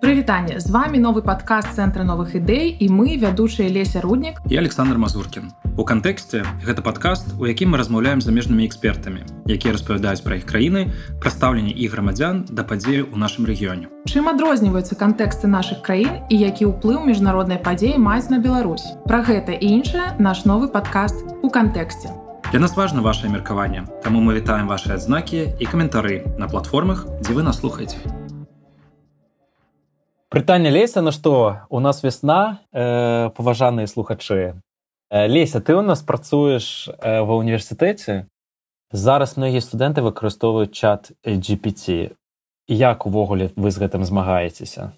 Прывітанне 0.00 0.60
з 0.60 0.70
вами 0.70 0.96
новы 0.96 1.20
падкаст 1.20 1.76
цэнтра 1.76 2.08
новых 2.08 2.32
ідэй 2.32 2.72
і 2.72 2.86
мы 2.88 3.20
вядучыя 3.20 3.68
леся 3.68 4.00
руднік 4.00 4.40
і 4.48 4.56
Александр 4.56 4.96
Мазуркін. 4.96 5.52
У 5.76 5.84
кантэксце 5.84 6.40
гэта 6.64 6.80
падкаст, 6.80 7.36
у 7.36 7.44
якім 7.44 7.76
мы 7.76 7.76
размаўляем 7.76 8.24
замежнымі 8.24 8.64
экспертамі, 8.64 9.28
якія 9.44 9.76
распавядаюць 9.76 10.24
пра 10.24 10.40
іх 10.40 10.48
краіны, 10.48 10.96
прадстаўленне 11.20 11.76
і 11.76 11.84
грамадзян 11.92 12.48
да 12.48 12.64
падзею 12.64 13.12
ў 13.12 13.16
нашым 13.20 13.44
рэгіёне. 13.44 13.92
Чым 14.08 14.32
адрозніваюцца 14.32 14.96
кантэксты 14.96 15.52
нашых 15.52 15.84
краін 15.84 16.24
і 16.32 16.36
які 16.48 16.72
ўплыў 16.72 17.04
міжнароднай 17.04 17.60
падзеі 17.60 18.00
маюць 18.00 18.32
на 18.32 18.40
Беларусь. 18.40 18.88
Пра 19.04 19.20
гэта 19.20 19.52
і 19.52 19.84
іншае 19.84 20.16
наш 20.16 20.48
новы 20.48 20.72
падкаст 20.72 21.44
у 21.44 21.52
кантэксце. 21.52 22.08
Для 22.50 22.64
нас 22.64 22.72
важна 22.72 23.04
ваше 23.04 23.28
меркаванне, 23.28 23.84
таму 24.00 24.24
мы 24.24 24.40
вітаем 24.40 24.64
ваши 24.64 24.96
адзнакі 24.96 25.60
і 25.60 25.64
каментары 25.68 26.24
на 26.40 26.48
платформах, 26.48 27.04
дзе 27.20 27.36
вы 27.36 27.44
нас 27.44 27.60
слухаеце. 27.60 28.00
Прытанне 30.30 30.70
леся 30.70 31.02
на 31.02 31.10
што 31.10 31.66
у 31.68 31.80
нас 31.80 32.04
весна 32.04 32.60
э, 32.72 33.30
паважаныя 33.30 33.86
слухачы. 33.86 34.54
Э, 35.10 35.26
леся 35.26 35.60
ты 35.60 35.74
у 35.74 35.82
нас 35.82 36.02
працуеш 36.02 36.86
э, 36.86 37.22
ва 37.26 37.34
універсітэце 37.34 38.30
зараз 38.92 39.36
многія 39.36 39.58
студэнты 39.58 40.06
выкарыстоўваюць 40.06 40.70
чат 40.70 41.10
GPT 41.26 42.14
як 42.70 43.06
увогуле 43.06 43.50
вы 43.56 43.74
з 43.74 43.82
гэтым 43.82 44.06
змагаецеся? 44.06 44.94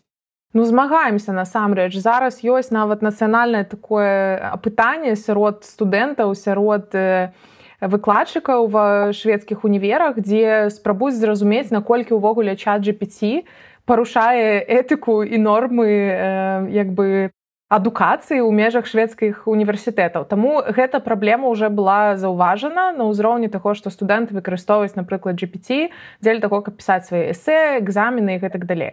Ну 0.52 0.64
змагаемся 0.68 1.32
насамрэч. 1.32 1.96
Зараз 1.96 2.44
ёсць 2.44 2.68
нават 2.68 3.00
нацыянальнае 3.00 3.64
такое 3.64 4.36
апытанне 4.36 5.16
сярод 5.16 5.64
студэнтаў 5.64 6.36
сярод 6.36 6.92
э, 6.92 7.32
выкладчыкаў 7.80 8.68
ва 8.68 9.16
шведскіх 9.16 9.64
універах 9.64 10.20
дзе 10.20 10.68
спрабуюць 10.68 11.16
зразумець 11.16 11.72
наколькі 11.72 12.20
ўвогуле 12.20 12.52
чат 12.60 12.84
GPT 12.84 13.48
парушае 13.84 14.62
этыку 14.62 15.22
і 15.22 15.38
нормы 15.38 15.88
э, 15.88 16.70
як 16.70 16.92
бы 16.92 17.30
адукацыі 17.72 18.44
ў 18.44 18.52
межах 18.52 18.84
шведскіх 18.84 19.48
універсітэтаў. 19.48 20.28
Таму 20.28 20.60
гэта 20.60 21.00
праблема 21.00 21.48
ўжо 21.48 21.72
была 21.72 22.20
заўважана 22.20 22.92
на 22.92 23.08
ўзроўні 23.08 23.48
таго, 23.48 23.72
што 23.72 23.88
студэнты 23.88 24.36
выкарыстоўваюць, 24.36 24.92
напрыклад, 24.92 25.40
GPT 25.40 25.88
дзеля 26.20 26.44
таго, 26.44 26.60
каб 26.60 26.76
пісаць 26.76 27.08
свае 27.08 27.32
эсэ, 27.32 27.80
экзамены 27.80 28.36
і 28.36 28.42
гэтак 28.44 28.68
далей. 28.68 28.92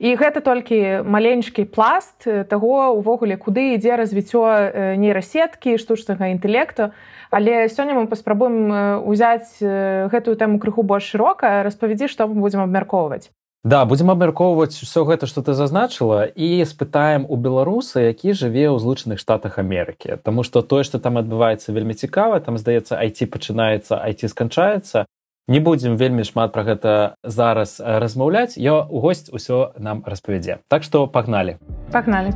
І 0.00 0.14
гэта 0.16 0.40
толькі 0.40 1.02
маленькі 1.04 1.66
пласт 1.68 2.24
таго 2.24 2.94
увогуле, 2.94 3.36
куды 3.36 3.76
ідзе 3.76 3.98
развіццё 4.00 4.96
нейрасеткі, 4.96 5.76
штучнага 5.76 6.30
інтэлекту. 6.32 6.94
Але 7.34 7.68
сёння 7.68 7.98
мы 7.98 8.06
паспрабуем 8.06 9.04
узяць 9.04 9.60
гэтую 9.60 10.38
тэму 10.40 10.62
крыху 10.62 10.86
больш 10.86 11.10
шырока, 11.12 11.60
распавядзі, 11.66 12.08
што 12.08 12.30
мы 12.30 12.40
будзем 12.40 12.64
абмяркоўваць. 12.64 13.28
Да 13.62 13.84
будзем 13.84 14.08
абмяркоўваць 14.08 14.72
все 14.72 15.04
гэта 15.04 15.28
што 15.28 15.44
ты 15.44 15.52
зазначыла 15.52 16.24
і 16.24 16.64
спытаем 16.64 17.26
у 17.28 17.36
беларуса 17.36 18.00
які 18.00 18.32
жыве 18.32 18.72
ў 18.72 18.80
злучаных 18.80 19.20
штатах 19.20 19.60
Амерыкі. 19.60 20.16
Таму 20.24 20.48
што 20.48 20.64
тое 20.64 20.80
што 20.80 20.96
там 20.96 21.20
адбываецца 21.20 21.68
вельмі 21.68 21.92
цікава 21.92 22.40
там 22.40 22.56
здаецца 22.56 22.96
айти 22.96 23.28
пачынаецца 23.28 24.00
айти 24.00 24.32
сканчаецца. 24.32 25.04
Не 25.44 25.60
будзем 25.60 26.00
вельмі 26.00 26.24
шмат 26.24 26.56
пра 26.56 26.64
гэта 26.64 27.20
зараз 27.20 27.76
размаўляць. 27.84 28.56
Я 28.56 28.80
у 28.80 29.04
госць 29.04 29.28
усё 29.28 29.76
нам 29.76 30.00
распавядзе. 30.08 30.64
Так 30.72 30.80
што 30.80 31.04
пагналі. 31.04 31.60
Пагналі. 31.92 32.32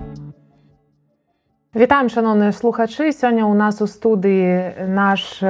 Вітаем 1.74 2.06
шаноўныя 2.06 2.52
слухачы. 2.52 3.10
Сёння 3.16 3.48
ў 3.48 3.56
нас 3.56 3.80
у 3.80 3.88
студыі 3.88 4.86
наш 4.92 5.40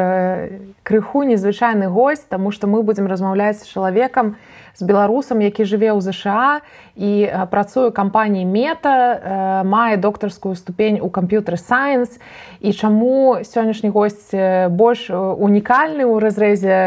крыху 0.86 1.26
незвычайны 1.26 1.90
госць 1.90 2.30
таму 2.30 2.54
што 2.54 2.70
мы 2.70 2.86
будзем 2.86 3.10
размаўляць 3.10 3.60
з 3.60 3.68
чалавекам 3.68 4.38
з 4.74 4.82
беларусам 4.82 5.40
які 5.40 5.64
жыве 5.64 5.94
ў 5.94 6.02
ЗША 6.02 6.60
і 6.98 7.30
працуе 7.50 7.90
кампаніі 7.94 8.44
мета 8.46 9.62
мае 9.66 9.96
доктарскую 9.96 10.54
ступень 10.54 10.98
у 11.02 11.10
камп'ютер 11.10 11.58
сайенс. 11.58 12.18
І 12.60 12.72
чаму 12.72 13.38
сённяшні 13.42 13.90
госць 13.90 14.34
больш 14.70 15.10
унікальны 15.10 16.02
ў 16.06 16.14
разрэзе 16.18 16.78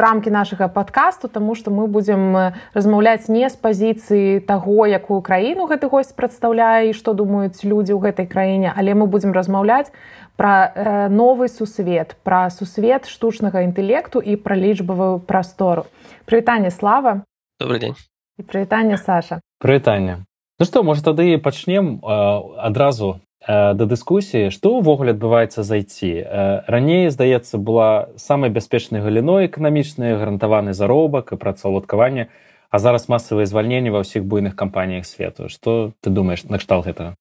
рамкі 0.00 0.30
нашага 0.32 0.68
падкасту 0.68 1.28
тому 1.28 1.54
што 1.54 1.70
мы 1.70 1.86
будзем 1.86 2.56
размаўляць 2.72 3.28
не 3.28 3.48
з 3.48 3.56
пазіцыі 3.56 4.40
таго 4.40 4.86
якую 4.86 5.20
краіну 5.20 5.68
гэты 5.68 5.88
госць 5.92 6.16
прадстаўляе 6.16 6.90
і 6.90 6.96
што 6.96 7.12
думаюць 7.12 7.60
людзі 7.64 7.92
ў 7.92 8.00
гэтай 8.08 8.26
краіне 8.26 8.72
але 8.72 8.94
мы 8.94 9.06
будзем 9.06 9.32
размаўляць 9.32 9.92
пра 10.36 11.08
новы 11.10 11.48
сусвет 11.48 12.16
пра 12.24 12.50
сусвет 12.50 13.08
штучнага 13.08 13.62
інтэлекту 13.62 14.20
і 14.20 14.36
пра 14.36 14.56
лічбавую 14.56 15.20
прастору. 15.20 15.86
Прывітанне 16.26 16.70
слава. 16.70 17.24
Добрый 17.60 17.78
день. 17.78 17.94
І 18.38 18.42
прывітанне 18.42 18.96
саша. 18.96 19.40
Прывітанне. 19.60 20.24
Ну 20.58 20.66
што 20.66 20.82
можа 20.82 21.02
тады 21.02 21.38
пачнем 21.38 22.00
адразу 22.02 23.20
да 23.46 23.74
дыскусіі. 23.74 24.50
Што 24.54 24.78
ўвогуле 24.78 25.12
адбываецца 25.12 25.66
зайці 25.66 26.22
раней 26.66 27.10
здаецца 27.10 27.58
была 27.58 28.14
самай 28.16 28.50
бяспечнай 28.50 29.02
галіной 29.02 29.50
эканамічнай 29.50 30.14
гарантаваны 30.14 30.72
заробак 30.72 31.32
і 31.32 31.36
працаўладкаванне 31.36 32.30
а 32.72 32.78
зараз 32.78 33.08
масавыя 33.12 33.44
звальненні 33.44 33.92
ва 33.92 34.00
ўсіх 34.00 34.24
буйных 34.24 34.56
кампаніях 34.56 35.04
свету. 35.04 35.52
Што 35.52 35.92
ты 36.00 36.08
думаеш 36.08 36.48
накшталт 36.48 36.88
гэтага 36.88 37.20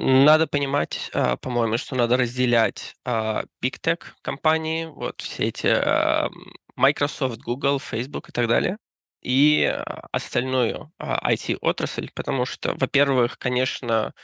Надо 0.00 0.46
понимать, 0.46 1.10
по-моему, 1.42 1.76
что 1.76 1.96
надо 1.96 2.16
разделять 2.16 2.94
Big 3.04 3.80
Tech 3.82 3.98
компании, 4.22 4.84
вот 4.84 5.20
все 5.20 5.46
эти 5.46 5.66
Microsoft, 6.76 7.40
Google, 7.40 7.80
Facebook 7.80 8.28
и 8.28 8.32
так 8.32 8.46
далее, 8.46 8.78
и 9.22 9.64
остальную 10.12 10.92
IT-отрасль, 11.00 12.10
потому 12.14 12.44
что, 12.46 12.74
во-первых, 12.76 13.38
конечно, 13.38 14.14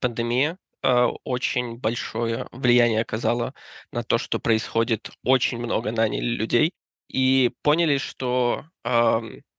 пандемия 0.00 0.58
очень 0.82 1.76
большое 1.78 2.48
влияние 2.50 3.02
оказала 3.02 3.54
на 3.92 4.02
то, 4.02 4.18
что 4.18 4.40
происходит, 4.40 5.10
очень 5.22 5.58
много 5.58 5.92
наняли 5.92 6.24
людей, 6.26 6.72
и 7.06 7.52
поняли, 7.62 7.98
что 7.98 8.64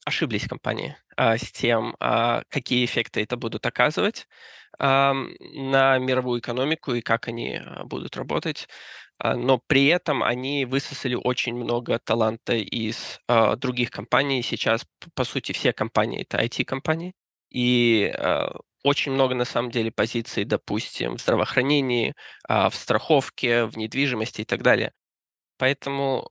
ошиблись 0.05 0.45
компании 0.45 0.97
с 1.17 1.51
тем, 1.53 1.95
какие 2.49 2.83
эффекты 2.83 3.21
это 3.23 3.37
будут 3.37 3.65
оказывать 3.65 4.27
на 4.83 5.97
мировую 5.97 6.41
экономику 6.41 6.93
и 6.93 7.01
как 7.01 7.29
они 7.29 7.61
будут 7.85 8.17
работать. 8.17 8.67
Но 9.23 9.61
при 9.67 9.85
этом 9.85 10.21
они 10.21 10.65
высосали 10.65 11.15
очень 11.15 11.55
много 11.55 11.99
таланта 11.99 12.55
из 12.55 13.19
других 13.57 13.91
компаний. 13.91 14.43
Сейчас, 14.43 14.85
по 15.15 15.23
сути, 15.23 15.53
все 15.53 15.71
компании 15.71 16.23
это 16.23 16.43
IT-компании. 16.43 17.13
И 17.49 18.13
очень 18.83 19.13
много, 19.13 19.35
на 19.35 19.45
самом 19.45 19.71
деле, 19.71 19.91
позиций, 19.91 20.43
допустим, 20.43 21.15
в 21.15 21.21
здравоохранении, 21.21 22.13
в 22.49 22.71
страховке, 22.73 23.65
в 23.65 23.77
недвижимости 23.77 24.41
и 24.41 24.45
так 24.45 24.61
далее. 24.61 24.91
Поэтому 25.57 26.29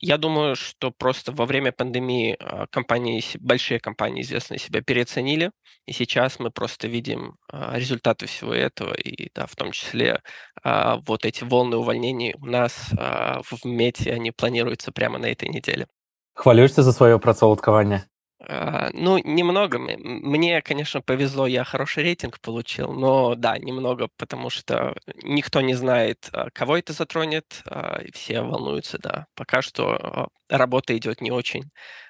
я 0.00 0.18
думаю, 0.18 0.56
что 0.56 0.90
просто 0.90 1.32
во 1.32 1.46
время 1.46 1.72
пандемии 1.72 2.38
компании, 2.70 3.22
большие 3.40 3.80
компании 3.80 4.22
известные 4.22 4.58
себя 4.58 4.82
переоценили, 4.82 5.50
и 5.86 5.92
сейчас 5.92 6.38
мы 6.38 6.50
просто 6.50 6.88
видим 6.88 7.36
результаты 7.50 8.26
всего 8.26 8.54
этого, 8.54 8.94
и 8.94 9.30
да, 9.34 9.46
в 9.46 9.56
том 9.56 9.72
числе 9.72 10.22
вот 10.64 11.24
эти 11.24 11.44
волны 11.44 11.76
увольнений 11.76 12.34
у 12.40 12.46
нас 12.46 12.90
в 12.92 13.64
мете, 13.64 14.12
они 14.12 14.30
планируются 14.30 14.92
прямо 14.92 15.18
на 15.18 15.26
этой 15.26 15.48
неделе. 15.48 15.86
Хвалюешься 16.34 16.82
за 16.82 16.92
свое 16.92 17.18
працаўладкаванне? 17.18 18.04
А, 18.46 18.90
ну, 18.92 19.18
немного. 19.18 19.78
Мне, 19.78 20.62
конечно, 20.62 21.00
повезло, 21.00 21.46
я 21.46 21.64
хороший 21.64 22.02
рейтинг 22.02 22.40
получил, 22.40 22.92
но 22.92 23.34
да, 23.34 23.58
немного, 23.58 24.08
потому 24.16 24.50
что 24.50 24.94
никто 25.22 25.60
не 25.60 25.74
знает, 25.74 26.28
а, 26.32 26.50
кого 26.50 26.76
это 26.76 26.92
затронет, 26.92 27.62
а, 27.66 28.00
и 28.02 28.12
все 28.12 28.42
волнуются, 28.42 28.98
да. 28.98 29.26
Пока 29.34 29.62
что 29.62 30.28
работа 30.48 30.96
идет 30.96 31.20
не 31.20 31.30
очень 31.30 31.64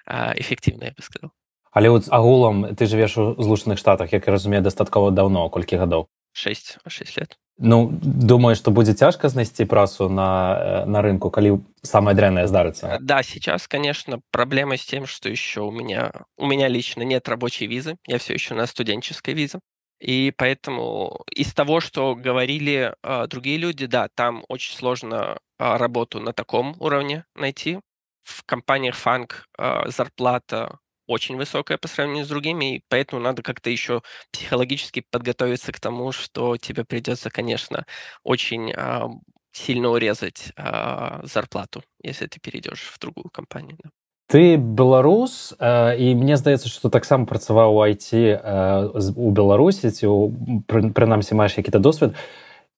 эффективно, 0.06 0.84
я 0.84 0.90
бы 0.90 1.02
сказал. 1.02 1.30
Але 1.74 1.88
вот 1.88 2.04
агулам 2.08 2.74
ты 2.76 2.86
живешь 2.86 3.16
в 3.16 3.42
Злучаных 3.42 3.78
Штатах, 3.78 4.12
як 4.12 4.26
я 4.26 4.32
разумею, 4.32 4.62
дастаткова 4.62 5.10
давно, 5.10 5.50
колькі 5.50 5.76
гадоў? 5.76 6.06
6, 6.34 6.78
6 6.86 7.16
лет. 7.16 7.38
Ну 7.56 7.88
думаю, 8.02 8.56
што 8.56 8.74
будзе 8.74 8.94
цяжка 8.98 9.28
знайсці 9.30 9.64
працу 9.64 10.08
на, 10.10 10.84
на 10.86 11.02
рынку, 11.02 11.30
калі 11.30 11.62
самое 11.82 12.16
дрянное 12.16 12.46
здарыцца. 12.46 12.98
Да, 13.00 13.22
сейчас, 13.22 13.68
конечно, 13.68 14.20
проблема 14.32 14.76
с 14.76 14.84
тем, 14.84 15.06
что 15.06 15.28
еще 15.28 15.60
у 15.60 15.70
меня, 15.70 16.10
у 16.36 16.46
меня 16.46 16.66
лично 16.66 17.02
нет 17.02 17.28
рабочей 17.28 17.66
визы, 17.66 17.96
я 18.08 18.18
все 18.18 18.34
еще 18.34 18.54
на 18.54 18.66
студенческой 18.66 19.34
визе. 19.34 19.60
И 20.00 20.32
поэтому 20.36 21.22
из 21.30 21.54
того, 21.54 21.80
что 21.80 22.16
говорили 22.16 22.92
э, 23.02 23.26
другие 23.28 23.56
люди, 23.56 23.86
да, 23.86 24.08
там 24.14 24.44
очень 24.48 24.76
сложно 24.76 25.38
э, 25.58 25.76
работу 25.76 26.18
на 26.18 26.32
таком 26.32 26.74
уровне 26.80 27.24
найти. 27.36 27.78
В 28.24 28.42
компаниях 28.44 28.96
фанк 28.96 29.46
э, 29.56 29.88
зарплата 29.90 30.78
очень 31.07 31.37
высокая 31.37 31.77
по 31.77 31.87
сравнению 31.87 32.25
с 32.25 32.29
другими, 32.29 32.75
и 32.75 32.83
поэтому 32.87 33.21
надо 33.21 33.41
как-то 33.41 33.69
еще 33.69 34.03
психологически 34.31 35.03
подготовиться 35.11 35.71
к 35.71 35.79
тому, 35.79 36.11
что 36.11 36.57
тебе 36.57 36.85
придется, 36.85 37.29
конечно, 37.31 37.85
очень 38.23 38.71
а, 38.73 39.09
сильно 39.51 39.89
урезать 39.89 40.53
а, 40.55 41.21
зарплату, 41.23 41.83
если 42.03 42.27
ты 42.27 42.39
перейдешь 42.39 42.91
в 42.93 42.99
другую 42.99 43.29
компанию. 43.31 43.77
Да. 43.83 43.89
ты 44.29 44.57
беларус 44.57 45.55
э, 45.59 45.97
і 45.97 46.13
мне 46.13 46.37
здаецца 46.37 46.69
што 46.69 46.93
таксама 46.93 47.25
працаваў 47.25 47.73
у 47.73 47.81
айти 47.81 48.37
э, 48.37 49.11
у 49.17 49.31
беларусі 49.33 49.89
ці 49.89 50.05
прынамсі 50.69 51.33
маеш 51.33 51.57
які-то 51.57 51.81
досвед 51.81 52.13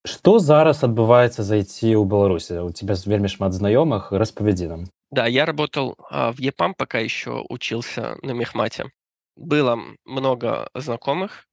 что 0.05 0.39
зараз 0.39 0.83
адбываецца 0.83 1.43
зайти 1.43 1.93
ў 1.93 2.05
беларусі 2.05 2.65
у 2.65 2.71
тебя 2.71 2.95
вельмі 3.05 3.29
шмат 3.29 3.53
знаёмых 3.53 4.11
распавядзі 4.11 4.67
нам 4.67 4.81
да 5.11 5.27
я 5.27 5.45
работал 5.45 5.95
а, 6.09 6.31
в 6.31 6.39
епам 6.39 6.73
пока 6.73 6.99
еще 6.99 7.45
учился 7.49 8.17
на 8.21 8.31
мехмате 8.31 8.91
было 9.35 9.79
много 10.05 10.69
знакомых 10.73 11.47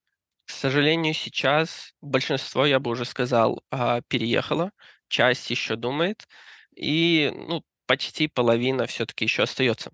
к 0.47 0.51
сожалению 0.51 1.15
сейчас 1.15 1.93
большинство 2.01 2.67
я 2.67 2.81
бы 2.81 2.91
уже 2.91 3.05
сказал 3.05 3.63
а, 3.71 4.01
переехало 4.09 4.71
часть 5.09 5.51
еще 5.51 5.77
думает 5.77 6.27
и 6.75 7.33
ну 7.35 7.63
почти 7.89 8.29
половина 8.29 8.87
все-таки 8.87 9.25
еще 9.25 9.43
остается. 9.43 9.91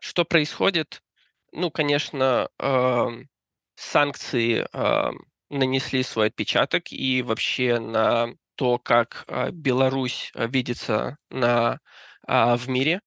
Что 0.00 0.26
происходит? 0.26 1.02
Ну, 1.52 1.70
конечно, 1.70 2.50
э, 2.58 3.06
санкции 3.76 4.66
э, 4.70 5.10
нанесли 5.49 6.03
свой 6.03 6.27
отпечаток 6.27 6.91
и 6.91 7.21
вообще 7.21 7.79
на 7.79 8.29
то, 8.55 8.77
как 8.79 9.25
э, 9.27 9.51
Беларусь 9.51 10.31
видится 10.35 11.17
на, 11.29 11.79
э, 12.27 12.55
в 12.55 12.69
мире. 12.69 13.01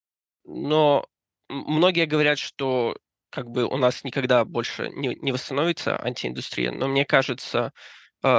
Но 0.45 1.07
многие 1.49 2.07
говорят, 2.07 2.39
что 2.39 2.97
как 3.31 3.51
бы 3.51 3.65
у 3.65 3.77
нас 3.77 4.05
никогда 4.05 4.45
больше 4.45 4.91
не, 4.91 5.17
не 5.17 5.33
восстановится 5.33 6.01
антииндустрия, 6.03 6.73
но 6.73 6.89
мне 6.89 7.05
кажется, 7.05 7.73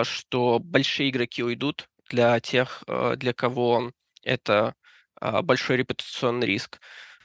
что 0.03 0.59
большие 0.59 1.09
игроки 1.09 1.43
уйдут 1.43 1.87
для 2.09 2.39
тех, 2.39 2.83
для 3.17 3.33
кого 3.33 3.91
это 4.23 4.75
а, 5.19 5.41
большой 5.41 5.77
репутационный 5.77 6.47
риск. 6.47 6.79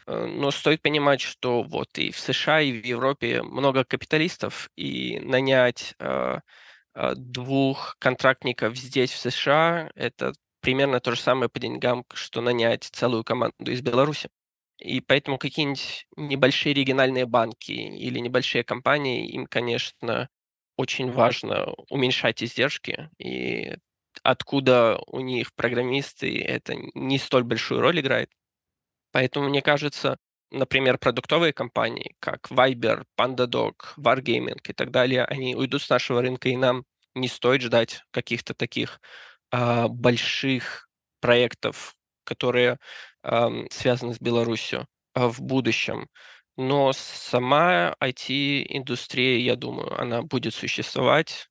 Э, 0.07 0.27
но 0.27 0.51
стоит 0.51 0.83
понимать, 0.83 1.21
что 1.21 1.63
вот 1.63 1.99
и 1.99 2.11
в 2.11 2.19
США, 2.19 2.61
и 2.61 2.73
в 2.73 2.85
Европе 2.85 3.43
много 3.43 3.85
капиталистов, 3.85 4.71
и 4.77 5.21
нанять 5.21 5.95
а, 5.99 6.41
а, 6.95 7.15
двух 7.15 7.97
контрактников 7.99 8.77
здесь, 8.77 9.13
в 9.13 9.19
США, 9.19 9.91
это 9.95 10.33
примерно 10.61 11.01
то 11.01 11.13
же 11.13 11.21
самое 11.21 11.49
по 11.49 11.59
деньгам, 11.61 12.05
что 12.15 12.41
нанять 12.41 12.85
целую 12.85 13.25
команду 13.25 13.73
из 13.73 13.83
Беларуси. 13.83 14.29
И 14.79 15.01
поэтому 15.01 15.39
какие-нибудь 15.39 16.07
небольшие 16.17 16.75
региональные 16.75 17.27
банки 17.27 17.73
или 17.73 18.19
небольшие 18.19 18.65
компании, 18.65 19.29
им, 19.29 19.47
конечно, 19.47 20.29
очень 20.77 21.13
важно 21.13 21.73
уменьшать 21.91 22.43
издержки, 22.43 23.11
и 23.19 23.77
откуда 24.23 24.99
у 25.07 25.21
них 25.21 25.55
программисты, 25.55 26.43
это 26.43 26.75
не 26.95 27.19
столь 27.19 27.45
большую 27.45 27.81
роль 27.81 28.01
играет. 28.01 28.31
Поэтому, 29.13 29.49
мне 29.49 29.63
кажется, 29.63 30.19
например, 30.51 30.99
продуктовые 30.99 31.53
компании, 31.53 32.15
как 32.21 32.51
Viber, 32.51 33.05
PandaDog, 33.19 33.75
Wargaming 33.99 34.61
и 34.69 34.73
так 34.73 34.91
далее, 34.91 35.25
они 35.25 35.55
уйдут 35.57 35.83
с 35.83 35.91
нашего 35.91 36.23
рынка, 36.23 36.49
и 36.49 36.57
нам 36.57 36.85
не 37.15 37.29
стоит 37.29 37.63
ждать 37.63 38.03
каких-то 38.11 38.55
таких 38.55 39.01
а, 39.51 39.89
больших 39.89 40.89
проектов, 41.21 41.95
которые 42.25 42.79
а, 43.23 43.51
связаны 43.71 44.15
с 44.15 44.21
Беларусью 44.21 44.87
а, 45.15 45.29
в 45.29 45.41
будущем. 45.43 46.09
Но 46.57 46.93
сама 46.93 47.95
IT-индустрия, 48.01 49.39
я 49.39 49.57
думаю, 49.57 49.99
она 50.01 50.23
будет 50.23 50.55
существовать, 50.55 51.49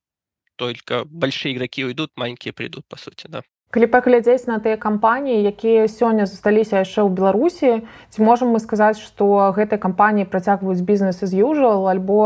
только 0.56 1.04
большие 1.06 1.54
игроки 1.54 1.84
уйдут, 1.84 2.12
маленькие 2.16 2.52
придут, 2.54 2.86
по 2.88 2.96
сути, 2.96 3.26
да. 3.28 3.42
Калі 3.72 3.86
паглядзець 3.88 4.44
на 4.52 4.58
тыя 4.60 4.76
кампаніі, 4.76 5.48
якія 5.48 5.88
сёння 5.88 6.28
засталіся 6.28 6.84
яшчэ 6.84 7.00
ў 7.00 7.08
Беларусі, 7.08 7.70
ці 8.12 8.18
можам 8.20 8.52
мы 8.52 8.60
сказаць, 8.60 9.00
што 9.00 9.48
гэтыя 9.56 9.80
кампаніі 9.80 10.28
працягваюць 10.28 10.84
бізнес 10.84 11.24
з 11.24 11.32
usual 11.40 11.88
альбо 11.88 12.20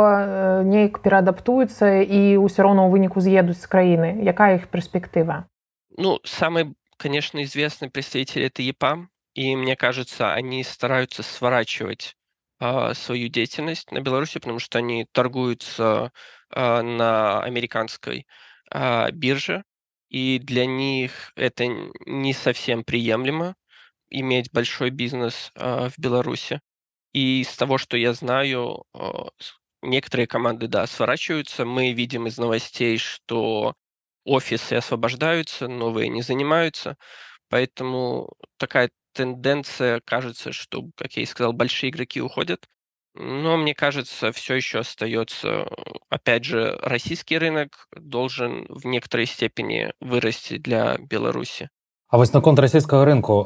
неяк 0.67 0.99
пераадаптуюцца 1.07 2.03
і 2.03 2.43
ўсё 2.43 2.67
роўна 2.67 2.83
ў 2.83 2.91
выніку 2.91 3.23
з'едуць 3.23 3.63
з 3.63 3.71
краіны. 3.71 4.27
Якая 4.27 4.59
іх 4.59 4.67
перспектыва? 4.75 5.47
Ну, 5.95 6.19
самый, 6.27 6.75
конечно, 6.99 7.39
известный 7.47 7.95
представитель 7.95 8.51
это 8.51 8.67
ЕПАМ, 8.67 9.07
и 9.39 9.55
мне 9.55 9.77
кажется, 9.77 10.35
они 10.35 10.65
стараются 10.65 11.23
сворачивать 11.23 12.17
а, 12.59 12.93
свою 12.95 13.29
деятельность 13.29 13.93
на 13.93 14.01
Беларуси, 14.01 14.41
потому 14.41 14.59
что 14.59 14.79
они 14.79 15.07
торгуются 15.13 16.11
а, 16.51 16.83
на 16.83 17.39
американской 17.45 18.27
а, 18.69 19.13
бирже, 19.13 19.63
и 20.17 20.39
для 20.39 20.65
них 20.65 21.33
это 21.37 21.67
не 22.07 22.33
совсем 22.33 22.85
приемлемо 22.85 23.55
иметь 24.09 24.51
большой 24.51 24.91
бизнес 24.91 25.53
в 25.55 25.93
Беларуси. 25.99 26.61
И 27.13 27.43
из 27.43 27.55
того, 27.57 27.77
что 27.79 27.99
я 27.99 28.15
знаю, 28.15 28.85
некоторые 29.83 30.27
команды, 30.27 30.69
да, 30.69 30.87
сворачиваются. 30.87 31.67
Мы 31.67 31.93
видим 31.93 32.27
из 32.27 32.39
новостей, 32.39 32.97
что 32.99 33.75
офисы 34.25 34.75
освобождаются, 34.75 35.69
новые 35.69 36.09
не 36.09 36.23
занимаются. 36.23 36.97
Поэтому 37.51 38.31
такая 38.57 38.91
тенденция, 39.13 40.01
кажется, 40.01 40.53
что, 40.53 40.85
как 40.97 41.13
я 41.17 41.25
и 41.25 41.27
сказал, 41.27 41.53
большие 41.53 41.91
игроки 41.91 42.23
уходят. 42.23 42.67
Но 43.19 43.57
мне 43.57 43.75
кажется, 43.75 44.33
все 44.33 44.55
еще 44.55 44.81
остается, 44.81 45.67
опять 46.11 46.45
же, 46.45 46.79
российский 46.83 47.39
рынок 47.39 47.89
должен 47.97 48.67
в 48.69 48.87
некоторой 48.87 49.27
степени 49.27 49.93
вырасти 50.01 50.59
для 50.59 50.97
Беларуси. 50.99 51.69
А 52.09 52.19
вось 52.19 52.33
наконт 52.33 52.59
расійскага 52.63 53.05
рынку 53.05 53.43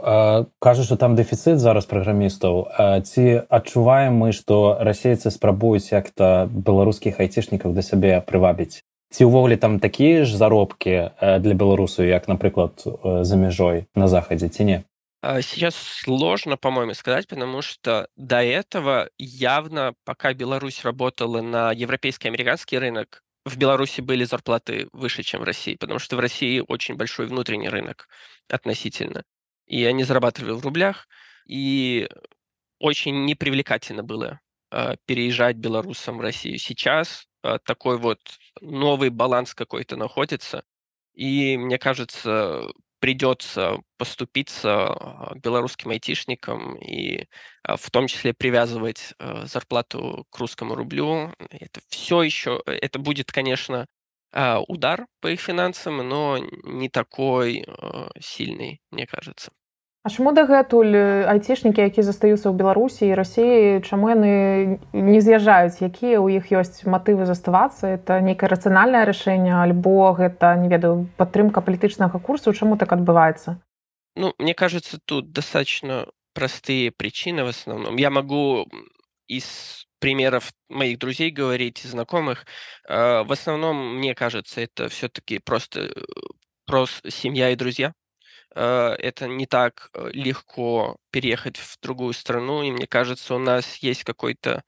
кажа 0.60 0.84
што 0.84 0.96
там 1.00 1.16
дэфіцыт 1.16 1.56
зараз 1.56 1.88
праграмістаў 1.88 2.68
ці 3.08 3.24
адчуваем 3.48 4.20
мы 4.20 4.36
што 4.36 4.76
расейцы 4.84 5.32
спрабуюць 5.32 5.88
як-то 5.88 6.44
беларускіх 6.52 7.24
айцішнікаў 7.24 7.72
да 7.72 7.80
сябе 7.80 8.20
прывабіць 8.20 8.84
ці 9.16 9.32
ўвогуле 9.32 9.56
там 9.56 9.80
такія 9.80 10.28
ж 10.28 10.36
заробкі 10.36 11.16
для 11.40 11.54
беларусу 11.56 12.04
як 12.04 12.28
напрыклад 12.28 12.84
за 12.84 13.36
мяжой 13.40 13.88
на 13.96 14.12
захадзе 14.12 14.52
ці 14.52 14.64
не 14.68 14.78
сейчас 15.22 15.76
сложно, 15.76 16.56
по-моему, 16.56 16.94
сказать, 16.94 17.26
потому 17.28 17.62
что 17.62 18.08
до 18.16 18.42
этого 18.42 19.10
явно, 19.18 19.94
пока 20.04 20.32
Беларусь 20.32 20.84
работала 20.84 21.42
на 21.42 21.72
европейский 21.72 22.28
и 22.28 22.30
американский 22.30 22.78
рынок, 22.78 23.22
в 23.44 23.56
Беларуси 23.56 24.00
были 24.00 24.24
зарплаты 24.24 24.88
выше, 24.92 25.22
чем 25.22 25.40
в 25.40 25.44
России, 25.44 25.74
потому 25.74 25.98
что 25.98 26.16
в 26.16 26.20
России 26.20 26.62
очень 26.66 26.94
большой 26.96 27.26
внутренний 27.26 27.68
рынок 27.68 28.08
относительно. 28.48 29.24
И 29.66 29.84
они 29.84 30.04
зарабатывали 30.04 30.52
в 30.52 30.64
рублях, 30.64 31.08
и 31.46 32.08
очень 32.78 33.24
непривлекательно 33.24 34.02
было 34.02 34.40
э, 34.70 34.96
переезжать 35.06 35.56
белорусам 35.56 36.18
в 36.18 36.20
Россию. 36.20 36.58
Сейчас 36.58 37.26
э, 37.42 37.58
такой 37.64 37.98
вот 37.98 38.20
новый 38.60 39.10
баланс 39.10 39.54
какой-то 39.54 39.96
находится, 39.96 40.64
и 41.14 41.56
мне 41.56 41.78
кажется, 41.78 42.68
придется 43.00 43.78
поступиться 43.98 44.86
а, 44.88 45.34
белорусским 45.36 45.90
айтишникам 45.90 46.76
и 46.76 47.26
а, 47.64 47.76
в 47.76 47.90
том 47.90 48.06
числе 48.06 48.34
привязывать 48.34 49.14
а, 49.18 49.46
зарплату 49.46 50.26
к 50.30 50.38
русскому 50.38 50.74
рублю. 50.74 51.32
Это 51.50 51.80
все 51.88 52.22
еще, 52.22 52.62
это 52.66 52.98
будет, 52.98 53.32
конечно, 53.32 53.86
удар 54.68 55.06
по 55.20 55.26
их 55.26 55.40
финансам, 55.40 55.96
но 56.08 56.38
не 56.38 56.88
такой 56.88 57.66
сильный, 58.20 58.80
мне 58.92 59.04
кажется. 59.04 59.50
А 60.02 60.08
чаму 60.08 60.32
дагэтуль 60.32 60.96
айцішнікі, 61.28 61.84
які 61.84 62.00
застаюцца 62.00 62.48
ў 62.48 62.56
Беларусі 62.56 63.04
і 63.04 63.16
рассіі, 63.20 63.84
чаму 63.84 64.08
яны 64.08 64.32
не 64.96 65.20
з'язджаюць, 65.20 65.84
якія 65.84 66.16
ў 66.24 66.40
іх 66.40 66.48
ёсць 66.56 66.88
матывы 66.88 67.28
заставацца, 67.28 68.00
это 68.00 68.16
нейкае 68.24 68.48
рацыянальнае 68.48 69.04
рашэнне, 69.04 69.52
альбо 69.52 70.16
гэта 70.16 70.56
не 70.56 70.72
ведаю 70.72 71.04
падтрымка 71.20 71.60
палітычнага 71.60 72.16
курсу, 72.16 72.56
чаму 72.56 72.80
так 72.80 72.96
адбываецца? 72.96 73.60
Ну, 74.16 74.32
мне 74.40 74.54
кажется, 74.56 74.96
тут 75.04 75.36
достаточно 75.36 76.08
простые 76.32 76.96
причины 76.96 77.44
в 77.44 77.52
основном. 77.52 78.00
Я 78.00 78.08
могу 78.08 78.72
из 79.28 79.84
примеров 80.00 80.48
моих 80.70 80.98
друзей 80.98 81.30
говорить, 81.30 81.84
знакомых. 81.84 82.46
В 82.88 83.28
основном, 83.28 83.98
мне 83.98 84.14
кажется, 84.14 84.62
это 84.62 84.88
все-таки 84.88 85.38
просто, 85.38 85.92
э, 85.92 85.92
просто 86.64 87.10
семья 87.10 87.50
и 87.50 87.56
друзья 87.56 87.92
Э, 87.92 87.99
это 88.58 89.28
не 89.28 89.46
так 89.46 89.90
э, 89.94 90.10
легко 90.12 90.96
переехать 91.10 91.56
в 91.58 91.78
другую 91.80 92.14
страну, 92.14 92.62
и 92.62 92.70
мне 92.70 92.86
кажется, 92.86 93.34
у 93.34 93.38
нас 93.38 93.76
есть 93.76 94.04
какой-то 94.04 94.64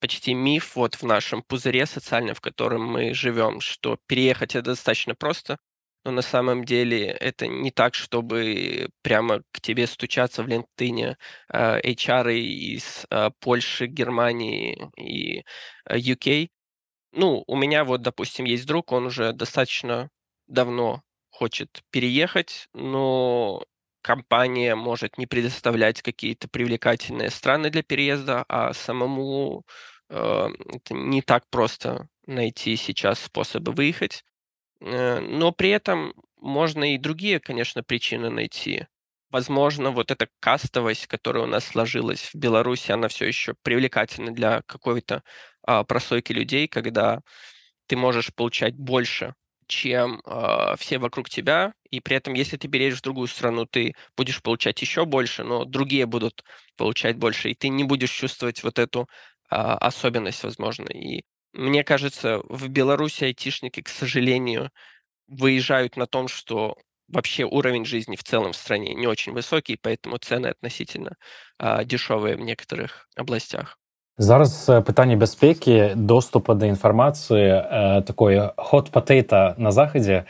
почти 0.00 0.34
миф 0.34 0.76
вот 0.76 0.96
в 0.96 1.04
нашем 1.04 1.42
пузыре 1.42 1.86
социальном, 1.86 2.34
в 2.34 2.40
котором 2.40 2.84
мы 2.84 3.14
живем, 3.14 3.60
что 3.60 3.98
переехать 4.06 4.54
это 4.54 4.70
достаточно 4.70 5.14
просто, 5.14 5.58
но 6.04 6.10
на 6.10 6.22
самом 6.22 6.64
деле 6.64 7.06
это 7.06 7.46
не 7.46 7.70
так, 7.70 7.94
чтобы 7.94 8.90
прямо 9.02 9.42
к 9.52 9.60
тебе 9.62 9.86
стучаться 9.86 10.42
в 10.42 10.48
LinkedIn 10.48 11.16
HR 11.50 12.28
э, 12.28 12.38
из 12.38 13.06
Польши, 13.40 13.86
Германии 13.86 14.90
и 14.98 15.44
UK. 15.90 16.50
Ну, 17.12 17.44
у 17.46 17.56
меня 17.56 17.84
вот, 17.84 18.02
допустим, 18.02 18.44
есть 18.44 18.66
друг, 18.66 18.92
он 18.92 19.06
уже 19.06 19.32
достаточно 19.32 20.10
давно 20.46 21.02
хочет 21.34 21.82
переехать, 21.90 22.68
но 22.74 23.64
компания 24.02 24.76
может 24.76 25.18
не 25.18 25.26
предоставлять 25.26 26.00
какие-то 26.00 26.48
привлекательные 26.48 27.30
страны 27.30 27.70
для 27.70 27.82
переезда, 27.82 28.44
а 28.48 28.72
самому 28.72 29.64
э, 30.10 30.48
это 30.68 30.94
не 30.94 31.22
так 31.22 31.44
просто 31.50 32.08
найти 32.26 32.76
сейчас 32.76 33.18
способы 33.20 33.72
выехать. 33.72 34.24
Э, 34.80 35.20
но 35.20 35.50
при 35.52 35.70
этом 35.70 36.14
можно 36.36 36.94
и 36.94 36.98
другие, 36.98 37.40
конечно, 37.40 37.82
причины 37.82 38.30
найти. 38.30 38.86
Возможно, 39.30 39.90
вот 39.90 40.12
эта 40.12 40.28
кастовость, 40.40 41.08
которая 41.08 41.44
у 41.44 41.46
нас 41.46 41.64
сложилась 41.64 42.30
в 42.32 42.36
Беларуси, 42.36 42.92
она 42.92 43.08
все 43.08 43.26
еще 43.26 43.54
привлекательна 43.62 44.30
для 44.32 44.62
какой-то 44.62 45.24
а, 45.66 45.82
прослойки 45.82 46.32
людей, 46.32 46.68
когда 46.68 47.20
ты 47.88 47.96
можешь 47.96 48.32
получать 48.32 48.76
больше, 48.76 49.34
чем 49.66 50.20
э, 50.26 50.74
все 50.78 50.98
вокруг 50.98 51.28
тебя, 51.28 51.74
и 51.90 52.00
при 52.00 52.16
этом, 52.16 52.34
если 52.34 52.56
ты 52.56 52.68
переедешь 52.68 52.98
в 53.00 53.02
другую 53.02 53.28
страну, 53.28 53.66
ты 53.66 53.94
будешь 54.16 54.42
получать 54.42 54.80
еще 54.82 55.04
больше, 55.04 55.44
но 55.44 55.64
другие 55.64 56.06
будут 56.06 56.44
получать 56.76 57.16
больше, 57.16 57.50
и 57.50 57.54
ты 57.54 57.68
не 57.68 57.84
будешь 57.84 58.10
чувствовать 58.10 58.62
вот 58.62 58.78
эту 58.78 59.02
э, 59.50 59.56
особенность, 59.56 60.42
возможно. 60.44 60.88
И 60.90 61.22
мне 61.52 61.84
кажется, 61.84 62.40
в 62.48 62.68
Беларуси 62.68 63.24
айтишники, 63.24 63.82
к 63.82 63.88
сожалению, 63.88 64.70
выезжают 65.28 65.96
на 65.96 66.06
том, 66.06 66.28
что 66.28 66.76
вообще 67.08 67.44
уровень 67.44 67.84
жизни 67.84 68.16
в 68.16 68.24
целом 68.24 68.52
в 68.52 68.56
стране 68.56 68.94
не 68.94 69.06
очень 69.06 69.32
высокий, 69.32 69.76
поэтому 69.80 70.18
цены 70.18 70.48
относительно 70.48 71.16
а, 71.58 71.84
дешевые 71.84 72.36
в 72.36 72.40
некоторых 72.40 73.08
областях. 73.16 73.78
Зараз 74.19 74.67
пытанне 74.67 75.15
бяспекі 75.15 75.95
доступа 75.95 76.53
да 76.53 76.67
інфармацыі 76.67 77.39
э, 77.39 78.01
такое 78.03 78.51
hot 78.57 78.91
potato 78.91 79.55
на 79.57 79.71
захадзе 79.71 80.25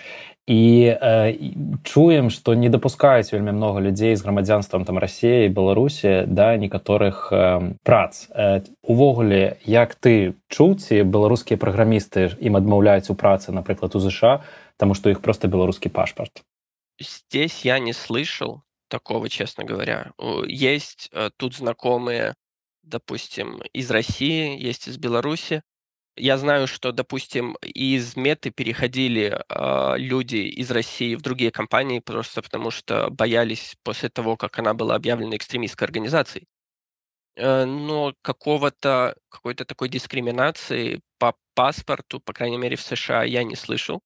і 0.50 0.98
э, 0.98 1.38
чуем 1.83 2.29
што 2.33 2.53
не 2.57 2.69
дапускаюць 2.69 3.29
вельмі 3.29 3.53
много 3.53 3.81
людзей 3.81 4.15
з 4.17 4.25
грамадзянствам 4.25 4.86
там 4.86 4.98
рассіі 4.98 5.53
беларусі 5.53 6.25
да 6.25 6.57
некаторых 6.57 7.29
э, 7.29 7.77
прац 7.86 8.25
э, 8.33 8.65
увогуле 8.81 9.62
як 9.65 9.93
ты 9.93 10.33
чуці 10.50 11.05
беларускія 11.05 11.62
праграмісты 11.62 12.33
ім 12.41 12.57
адмаўляюць 12.57 13.13
у 13.13 13.15
працы 13.15 13.53
напрыклад 13.53 13.93
у 13.93 14.01
ЗША 14.01 14.41
таму 14.77 14.98
што 14.98 15.13
іх 15.13 15.21
просто 15.21 15.48
беларускі 15.48 15.93
пашпарт 15.93 16.41
здесь 16.98 17.62
я 17.65 17.77
не 17.77 17.93
слышал 17.93 18.65
такого 18.89 19.29
честно 19.29 19.65
говоря 19.69 20.17
есть 20.50 21.13
э, 21.13 21.29
тут 21.38 21.53
знакомые 21.53 22.33
допустим 22.84 23.60
из 23.72 23.90
россии 23.90 24.58
есть 24.60 24.88
из 24.88 24.98
беларуси. 24.98 25.62
Я 26.16 26.38
знаю 26.38 26.66
что 26.68 26.92
допустим 26.92 27.56
из 27.62 28.16
меты 28.16 28.50
переходили 28.50 29.36
э, 29.48 29.98
люди 29.98 30.36
из 30.36 30.70
россии 30.70 31.16
в 31.16 31.22
другие 31.22 31.50
компании 31.50 32.00
просто 32.00 32.42
потому 32.42 32.70
что 32.70 33.10
боялись 33.10 33.76
после 33.82 34.08
того 34.10 34.36
как 34.36 34.58
она 34.58 34.74
была 34.74 34.94
объявлена 34.96 35.36
экстремистской 35.36 35.86
организацией. 35.86 36.46
Э, 37.36 37.64
но 37.64 38.14
какого-то 38.22 39.16
какой-то 39.28 39.64
такой 39.64 39.88
дискриминации 39.88 41.00
по 41.18 41.34
паспорту 41.54 42.20
по 42.20 42.32
крайней 42.32 42.58
мере 42.58 42.76
в 42.76 42.82
сша 42.82 43.24
я 43.24 43.44
не 43.44 43.56
слышал 43.56 44.02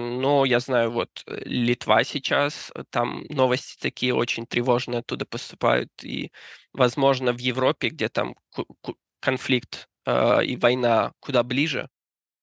но 0.00 0.44
я 0.46 0.60
знаю, 0.60 0.90
вот 0.92 1.22
э, 1.26 1.42
Литва 1.44 2.04
сейчас, 2.04 2.70
э, 2.74 2.84
там 2.90 3.24
новости 3.28 3.76
такие 3.80 4.14
очень 4.14 4.46
тревожные 4.46 5.00
оттуда 5.00 5.26
поступают, 5.26 5.90
и, 6.02 6.32
возможно, 6.72 7.32
в 7.32 7.38
Европе, 7.38 7.88
где 7.90 8.08
там 8.08 8.34
конфликт 9.20 9.88
и 10.06 10.56
война 10.56 11.12
куда 11.20 11.42
ближе, 11.42 11.88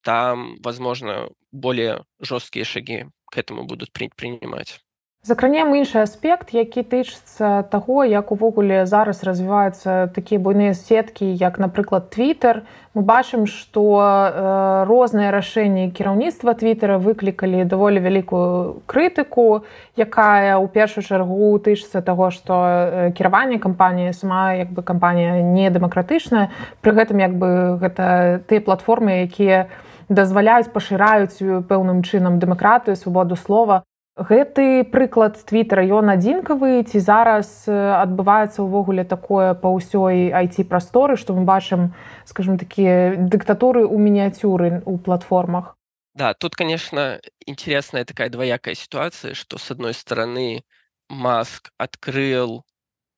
там, 0.04 0.58
возможно, 0.62 1.30
более 1.52 2.06
жесткие 2.20 2.66
шаги 2.66 3.08
к 3.32 3.38
этому 3.38 3.66
будут 3.66 3.92
принимать. 3.94 4.85
Закранем 5.26 5.74
іншы 5.74 6.06
аспект, 6.06 6.54
які 6.54 6.86
тычыцца 6.86 7.66
таго, 7.74 8.06
як 8.06 8.30
увогуле 8.30 8.86
зараз 8.86 9.24
развіваюцца 9.26 10.06
такія 10.14 10.38
буйныя 10.38 10.78
сеткі, 10.78 11.26
як, 11.26 11.58
напрыклад, 11.58 12.14
Twitter. 12.14 12.62
Мы 12.94 13.02
бачым, 13.02 13.50
што 13.50 13.82
э, 13.98 14.86
розныя 14.86 15.34
рашэнні 15.34 15.90
кіраўніцтва 15.98 16.54
твиттера 16.54 17.02
выклікалі 17.02 17.66
даволі 17.66 18.06
вялікую 18.06 18.86
крытыку, 18.86 19.66
якая 19.98 20.62
ў 20.62 20.70
першую 20.70 21.02
чаргу 21.02 21.58
тычыцца 21.58 22.06
таго, 22.06 22.30
што 22.30 23.10
кіраванне 23.18 23.58
кампаніі 23.58 24.14
сама 24.14 24.54
як 24.54 24.78
бы 24.78 24.86
кампанія 24.86 25.42
не 25.42 25.74
дэмакратычная. 25.74 26.54
Пры 26.86 26.94
гэтым 26.94 27.18
як 27.18 27.34
бы 27.34 27.82
гэта 27.82 28.46
тыя 28.46 28.62
платформы, 28.62 29.26
якія 29.26 29.74
дазваляюць 30.06 30.70
пашыраюць 30.70 31.66
пэўным 31.66 32.06
чынам 32.06 32.38
дэмакратыю, 32.38 32.94
свабоду 32.94 33.34
слова 33.34 33.82
гэты 34.21 34.85
прыклад 34.85 35.39
твиттера 35.49 35.83
ён 35.97 36.13
адзінкавы 36.13 36.85
ці 36.85 37.01
зараз 37.01 37.65
адбываецца 37.71 38.61
ўвогуле 38.61 39.05
такое 39.09 39.55
па 39.55 39.73
ўсёй 39.73 40.29
айти 40.35 40.67
прасторы 40.67 41.17
што 41.17 41.33
мы 41.33 41.49
бачым 41.49 41.95
скажем 42.29 42.59
такія 42.61 43.17
дыктатуры 43.17 43.87
у 43.87 43.97
мініяцюры 43.97 44.83
у 44.85 44.99
платформах 44.99 45.77
да 46.15 46.35
тут 46.35 46.55
конечно 46.55 47.21
интересная 47.47 48.05
такая 48.05 48.29
двоякая 48.29 48.75
ситуация 48.75 49.35
что 49.35 49.57
с 49.57 49.71
одной 49.71 49.95
стороны 49.95 50.65
маск 51.09 51.73
открыл 51.79 52.65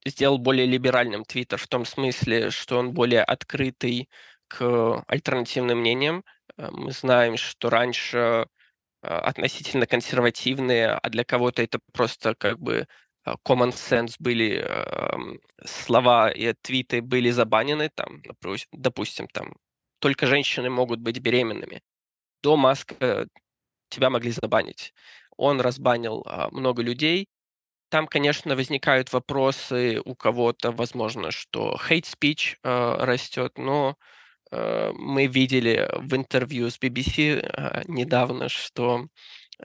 сделал 0.06 0.38
более 0.38 0.66
либеральным 0.66 1.24
твиттер 1.24 1.58
в 1.58 1.66
том 1.66 1.84
смысле 1.84 2.50
что 2.50 2.78
он 2.78 2.92
более 2.92 3.24
открытый 3.24 4.08
к 4.46 5.02
альтернативным 5.08 5.80
мнениям 5.80 6.22
мы 6.56 6.92
знаем 6.92 7.36
что 7.36 7.70
раньше 7.70 8.18
а, 8.18 8.46
относительно 9.01 9.85
консервативные, 9.85 10.89
а 10.89 11.09
для 11.09 11.23
кого-то 11.23 11.61
это 11.61 11.79
просто 11.93 12.35
как 12.35 12.59
бы 12.59 12.87
а, 13.23 13.35
common 13.45 13.71
sense 13.71 14.15
были 14.19 14.65
слова 15.65 16.29
и 16.29 16.53
твиты 16.61 17.01
были 17.01 17.29
забанены, 17.29 17.89
там, 17.93 18.21
допустим, 18.71 19.27
там, 19.27 19.55
только 19.99 20.27
женщины 20.27 20.69
могут 20.69 20.99
быть 20.99 21.19
беременными. 21.19 21.81
До 22.43 22.55
Маска 22.57 23.27
тебя 23.89 24.09
могли 24.09 24.31
забанить. 24.31 24.93
Он 25.37 25.61
разбанил 25.61 26.23
а, 26.25 26.49
много 26.51 26.81
людей. 26.81 27.27
Там, 27.89 28.07
конечно, 28.07 28.55
возникают 28.55 29.13
вопросы 29.13 30.01
у 30.03 30.15
кого-то, 30.15 30.71
возможно, 30.71 31.31
что 31.31 31.77
hate 31.89 32.05
speech 32.05 32.57
растет, 32.63 33.57
но 33.57 33.95
мы 34.51 35.27
видели 35.27 35.89
в 35.93 36.15
интервью 36.15 36.69
с 36.69 36.79
BBC 36.79 37.39
э, 37.41 37.83
недавно, 37.87 38.49
что 38.49 39.07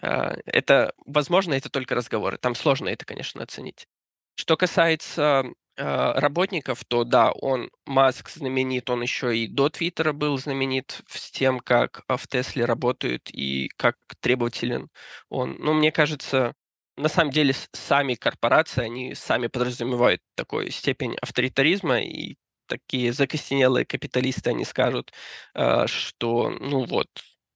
э, 0.00 0.36
это, 0.46 0.92
возможно, 1.06 1.54
это 1.54 1.70
только 1.70 1.94
разговоры. 1.94 2.38
Там 2.38 2.54
сложно 2.54 2.88
это, 2.88 3.04
конечно, 3.04 3.42
оценить. 3.42 3.86
Что 4.34 4.56
касается 4.56 5.44
работников, 5.74 6.84
то 6.84 7.02
да, 7.04 7.32
он, 7.32 7.70
Маск 7.86 8.28
знаменит, 8.28 8.90
он 8.90 9.00
еще 9.00 9.36
и 9.36 9.48
до 9.48 9.70
Твиттера 9.70 10.12
был 10.12 10.36
знаменит 10.36 11.00
с 11.08 11.30
тем, 11.30 11.60
как 11.60 12.02
в 12.08 12.28
Тесле 12.28 12.66
работают 12.66 13.30
и 13.32 13.68
как 13.78 13.96
требователен 14.20 14.90
он. 15.30 15.56
Ну, 15.58 15.72
мне 15.72 15.90
кажется, 15.90 16.54
на 16.96 17.08
самом 17.08 17.30
деле 17.30 17.54
сами 17.72 18.14
корпорации, 18.14 18.84
они 18.84 19.14
сами 19.14 19.46
подразумевают 19.46 20.20
такую 20.34 20.70
степень 20.70 21.16
авторитаризма, 21.20 22.00
и 22.00 22.36
такие 22.66 23.12
закостенелые 23.12 23.86
капиталисты, 23.86 24.50
они 24.50 24.64
скажут, 24.64 25.12
а, 25.54 25.86
что, 25.86 26.50
ну 26.50 26.84
вот, 26.84 27.08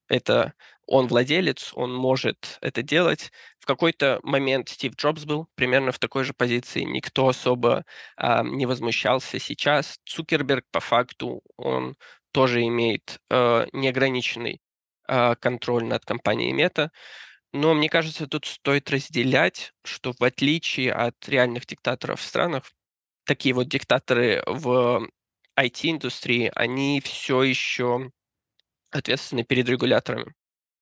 это 0.09 0.53
он 0.87 1.07
владелец, 1.07 1.71
он 1.75 1.93
может 1.93 2.57
это 2.61 2.81
делать. 2.81 3.31
В 3.59 3.65
какой-то 3.65 4.19
момент 4.23 4.69
Стив 4.69 4.95
Джобс 4.95 5.25
был 5.25 5.47
примерно 5.55 5.91
в 5.91 5.99
такой 5.99 6.23
же 6.23 6.33
позиции, 6.33 6.81
никто 6.83 7.27
особо 7.27 7.85
а, 8.15 8.43
не 8.43 8.65
возмущался. 8.65 9.39
Сейчас 9.39 9.99
Цукерберг 10.05 10.65
по 10.71 10.79
факту 10.79 11.41
он 11.57 11.95
тоже 12.31 12.63
имеет 12.63 13.19
а, 13.29 13.65
неограниченный 13.73 14.61
а, 15.07 15.35
контроль 15.35 15.83
над 15.85 16.05
компанией 16.05 16.53
Мета. 16.53 16.91
Но 17.53 17.73
мне 17.73 17.89
кажется, 17.89 18.27
тут 18.27 18.45
стоит 18.45 18.89
разделять, 18.91 19.73
что 19.83 20.13
в 20.13 20.23
отличие 20.23 20.93
от 20.93 21.15
реальных 21.27 21.65
диктаторов 21.65 22.21
в 22.21 22.23
странах, 22.23 22.71
такие 23.27 23.53
вот 23.53 23.67
диктаторы 23.67 24.41
в 24.47 25.07
IT-индустрии, 25.59 26.51
они 26.55 27.01
все 27.01 27.43
еще 27.43 28.11
ответственны 28.91 29.43
перед 29.43 29.69
регуляторами. 29.69 30.33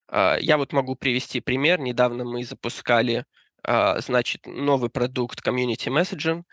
А, 0.08 0.38
я 0.40 0.58
вот 0.58 0.74
могу 0.74 0.96
привести 0.96 1.42
пример. 1.42 1.80
Недавно 1.80 2.24
мы 2.24 2.44
запускали, 2.44 3.26
а, 3.64 4.00
значит, 4.00 4.46
новый 4.46 4.90
продукт 4.90 5.46
Community 5.46 5.90
Messaging, 5.90 6.44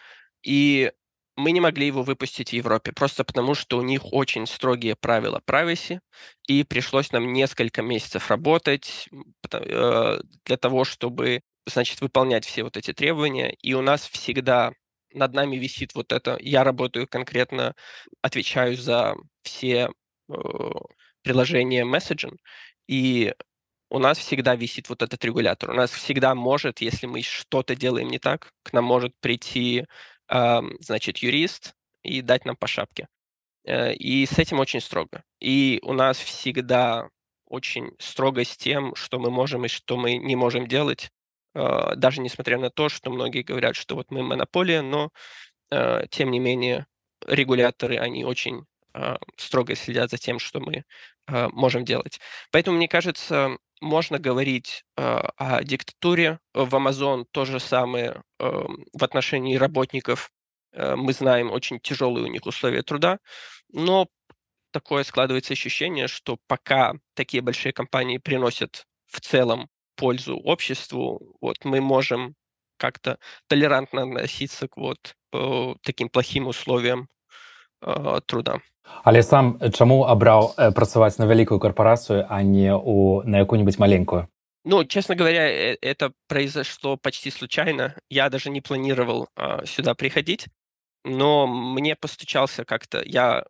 и 0.42 0.92
мы 1.36 1.52
не 1.52 1.60
могли 1.60 1.86
его 1.86 2.02
выпустить 2.02 2.50
в 2.50 2.52
Европе, 2.52 2.92
просто 2.92 3.24
потому 3.24 3.54
что 3.54 3.78
у 3.78 3.82
них 3.82 4.12
очень 4.12 4.46
строгие 4.46 4.96
правила 4.96 5.40
privacy, 5.46 6.00
и 6.46 6.62
пришлось 6.64 7.12
нам 7.12 7.32
несколько 7.32 7.82
месяцев 7.82 8.30
работать 8.30 9.08
э, 9.50 10.18
для 10.44 10.56
того, 10.56 10.84
чтобы, 10.84 11.40
значит, 11.66 12.00
выполнять 12.00 12.44
все 12.44 12.64
вот 12.64 12.76
эти 12.76 12.92
требования. 12.92 13.54
И 13.62 13.74
у 13.74 13.82
нас 13.82 14.06
всегда 14.08 14.72
над 15.14 15.34
нами 15.34 15.56
висит 15.56 15.94
вот 15.94 16.12
это. 16.12 16.36
Я 16.40 16.64
работаю 16.64 17.06
конкретно, 17.08 17.74
отвечаю 18.22 18.76
за 18.76 19.14
все 19.42 19.90
э, 20.28 20.34
приложения 21.22 21.84
месседжинг, 21.84 22.40
и 22.88 23.34
у 23.90 23.98
нас 23.98 24.18
всегда 24.18 24.54
висит 24.56 24.88
вот 24.88 25.02
этот 25.02 25.24
регулятор. 25.24 25.70
У 25.70 25.74
нас 25.74 25.90
всегда 25.90 26.34
может, 26.34 26.80
если 26.80 27.06
мы 27.06 27.22
что-то 27.22 27.76
делаем 27.76 28.08
не 28.08 28.18
так, 28.18 28.52
к 28.62 28.72
нам 28.72 28.84
может 28.84 29.12
прийти, 29.20 29.86
значит, 30.28 31.18
юрист 31.18 31.74
и 32.02 32.22
дать 32.22 32.46
нам 32.46 32.56
по 32.56 32.66
шапке. 32.66 33.08
Э, 33.64 33.94
и 33.94 34.26
с 34.26 34.38
этим 34.38 34.58
очень 34.60 34.80
строго. 34.80 35.24
И 35.40 35.80
у 35.82 35.92
нас 35.92 36.18
всегда 36.18 37.08
очень 37.46 37.92
строго 37.98 38.44
с 38.44 38.56
тем, 38.56 38.94
что 38.94 39.18
мы 39.18 39.30
можем 39.30 39.64
и 39.64 39.68
что 39.68 39.96
мы 39.96 40.16
не 40.16 40.36
можем 40.36 40.66
делать, 40.66 41.04
э, 41.04 41.21
даже 41.54 42.20
несмотря 42.20 42.58
на 42.58 42.70
то, 42.70 42.88
что 42.88 43.10
многие 43.10 43.42
говорят, 43.42 43.76
что 43.76 43.94
вот 43.94 44.10
мы 44.10 44.22
монополия, 44.22 44.82
но 44.82 45.10
э, 45.70 46.06
тем 46.10 46.30
не 46.30 46.38
менее 46.38 46.86
регуляторы, 47.26 47.98
они 47.98 48.24
очень 48.24 48.64
строго 49.36 49.74
следят 49.74 50.10
за 50.10 50.18
тем, 50.18 50.38
что 50.38 50.60
мы 50.60 50.84
можем 51.26 51.84
делать. 51.84 52.20
Поэтому, 52.50 52.76
мне 52.76 52.88
кажется, 52.88 53.56
можно 53.80 54.18
говорить 54.18 54.84
о 54.96 55.62
диктатуре. 55.62 56.40
В 56.52 56.74
Amazon 56.74 57.24
то 57.30 57.46
же 57.46 57.58
самое 57.58 58.22
в 58.38 59.02
отношении 59.02 59.56
работников. 59.56 60.30
Мы 60.74 61.12
знаем 61.14 61.50
очень 61.50 61.80
тяжелые 61.80 62.24
у 62.24 62.28
них 62.28 62.44
условия 62.44 62.82
труда, 62.82 63.18
но 63.72 64.08
такое 64.72 65.04
складывается 65.04 65.54
ощущение, 65.54 66.06
что 66.06 66.36
пока 66.46 66.94
такие 67.14 67.42
большие 67.42 67.72
компании 67.72 68.18
приносят 68.18 68.84
в 69.06 69.20
целом 69.20 69.68
пользу 69.96 70.36
обществу, 70.36 71.36
вот 71.40 71.64
мы 71.64 71.80
можем 71.80 72.34
как-то 72.76 73.18
толерантно 73.48 74.02
относиться 74.02 74.68
к 74.68 74.76
вот 74.76 75.14
э, 75.32 75.74
таким 75.82 76.08
плохим 76.08 76.46
условиям 76.46 77.08
э, 77.82 78.20
труда. 78.26 78.60
Але 79.04 79.22
сам 79.22 79.58
чаму 79.72 80.04
абраў 80.04 80.54
э, 80.58 80.72
працаваць 80.72 81.18
на 81.18 81.24
вялікую 81.24 81.60
корпорацию, 81.60 82.26
а 82.28 82.42
не 82.42 82.74
у 82.74 83.22
на 83.22 83.38
какую-нибудь 83.38 83.78
маленькую 83.78 84.28
ну, 84.64 84.84
честно 84.84 85.14
говоря, 85.16 85.48
э, 85.50 85.76
это 85.80 86.12
произошло 86.28 86.96
почти 86.96 87.30
случайно. 87.30 87.96
Я 88.08 88.28
даже 88.30 88.50
не 88.50 88.60
планировал 88.60 89.28
а, 89.34 89.66
сюда 89.66 89.94
приходить, 89.94 90.46
но 91.04 91.46
мне 91.46 91.96
постучался 91.96 92.64
как-то. 92.64 93.02
Я 93.04 93.44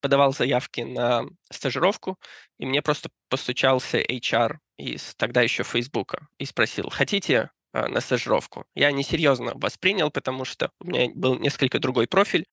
подавал 0.00 0.32
заявки 0.32 0.80
на 0.80 1.24
стажировку, 1.52 2.18
и 2.58 2.66
мне 2.66 2.82
просто 2.82 3.10
постучался 3.28 4.00
HR 4.00 4.56
из 4.78 5.14
тогда 5.16 5.42
еще 5.42 5.62
Фейсбука 5.62 6.28
и 6.38 6.44
спросил, 6.44 6.90
хотите 6.90 7.50
э, 7.72 7.86
на 7.86 8.00
стажировку? 8.00 8.64
Я 8.74 8.92
несерьезно 8.92 9.52
воспринял, 9.54 10.10
потому 10.10 10.44
что 10.44 10.70
у 10.80 10.86
меня 10.86 11.10
был 11.14 11.38
несколько 11.38 11.78
другой 11.78 12.06
профиль, 12.06 12.44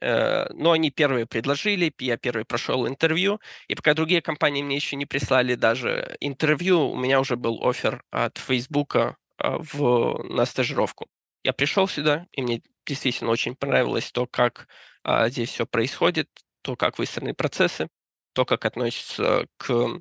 э, 0.00 0.46
но 0.52 0.72
они 0.72 0.90
первые 0.90 1.26
предложили, 1.26 1.92
я 1.98 2.16
первый 2.16 2.44
прошел 2.44 2.86
интервью, 2.86 3.40
и 3.68 3.74
пока 3.74 3.94
другие 3.94 4.22
компании 4.22 4.62
мне 4.62 4.76
еще 4.76 4.96
не 4.96 5.06
прислали 5.06 5.54
даже 5.54 6.16
интервью, 6.20 6.90
у 6.90 6.96
меня 6.96 7.20
уже 7.20 7.36
был 7.36 7.66
офер 7.68 8.02
от 8.10 8.38
Фейсбука 8.38 9.16
э, 9.38 9.56
в, 9.58 10.22
на 10.24 10.46
стажировку. 10.46 11.06
Я 11.44 11.52
пришел 11.52 11.86
сюда, 11.86 12.26
и 12.32 12.42
мне 12.42 12.62
действительно 12.86 13.30
очень 13.30 13.54
понравилось 13.54 14.10
то, 14.12 14.26
как 14.26 14.68
а, 15.04 15.28
здесь 15.28 15.50
все 15.50 15.66
происходит, 15.66 16.28
то, 16.62 16.74
как 16.74 16.98
выстроены 16.98 17.34
процессы, 17.34 17.88
то, 18.32 18.44
как 18.44 18.64
относятся 18.64 19.46
к 19.56 20.00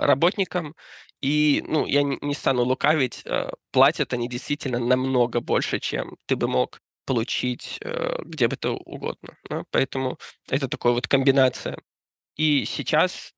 работникам. 0.00 0.74
И, 1.20 1.62
ну, 1.66 1.86
я 1.86 2.02
не, 2.02 2.34
стану 2.34 2.62
лукавить, 2.64 3.22
а, 3.26 3.52
платят 3.70 4.12
они 4.12 4.28
действительно 4.28 4.78
намного 4.78 5.40
больше, 5.40 5.78
чем 5.78 6.16
ты 6.26 6.36
бы 6.36 6.48
мог 6.48 6.80
получить 7.06 7.78
а, 7.84 8.20
где 8.24 8.48
бы 8.48 8.56
то 8.56 8.72
угодно. 8.76 9.36
Да? 9.48 9.64
Поэтому 9.70 10.18
это 10.50 10.68
такая 10.68 10.92
вот 10.92 11.08
комбинация. 11.08 11.78
И 12.36 12.64
сейчас, 12.64 13.34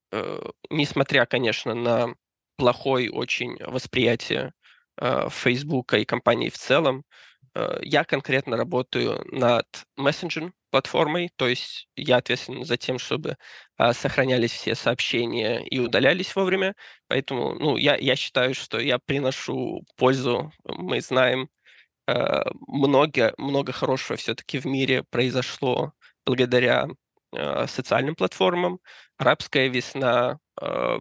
несмотря, 0.70 1.26
конечно, 1.26 1.74
на 1.74 2.14
плохое 2.56 3.10
очень 3.10 3.56
восприятие 3.64 4.52
Фейсбука 4.96 5.98
и 5.98 6.04
компании 6.04 6.48
в 6.48 6.56
целом, 6.56 7.02
Э, 7.02 7.33
я 7.82 8.04
конкретно 8.04 8.56
работаю 8.56 9.24
над 9.30 9.66
мессенджер 9.96 10.52
платформой, 10.74 11.30
то 11.36 11.46
есть 11.46 11.88
я 11.94 12.16
ответственен 12.16 12.64
за 12.64 12.76
тем, 12.76 12.98
чтобы 12.98 13.36
а, 13.76 13.92
сохранялись 13.92 14.50
все 14.50 14.74
сообщения 14.74 15.64
и 15.64 15.78
удалялись 15.78 16.34
вовремя. 16.34 16.74
Поэтому 17.06 17.54
ну, 17.54 17.76
я, 17.76 17.94
я 17.94 18.16
считаю, 18.16 18.54
что 18.54 18.80
я 18.80 18.98
приношу 18.98 19.84
пользу. 19.96 20.52
Мы 20.64 21.00
знаем, 21.00 21.48
э, 22.08 22.42
много, 22.66 23.34
много 23.38 23.72
хорошего 23.72 24.16
все-таки 24.16 24.58
в 24.58 24.66
мире 24.66 25.04
произошло 25.10 25.92
благодаря 26.26 26.88
э, 27.32 27.66
социальным 27.68 28.16
платформам. 28.16 28.80
Арабская 29.16 29.68
весна, 29.68 30.40
э, 30.60 30.98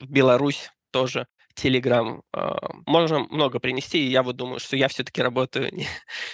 Беларусь 0.00 0.70
тоже 0.90 1.28
Telegram. 1.55 2.21
А, 2.33 2.69
можно 2.85 3.19
много 3.29 3.59
принести, 3.59 3.99
и 4.05 4.11
я 4.11 4.23
вот 4.23 4.35
думаю, 4.35 4.59
что 4.59 4.75
я 4.75 4.87
все-таки 4.87 5.21
работаю 5.21 5.69
не, 5.71 5.87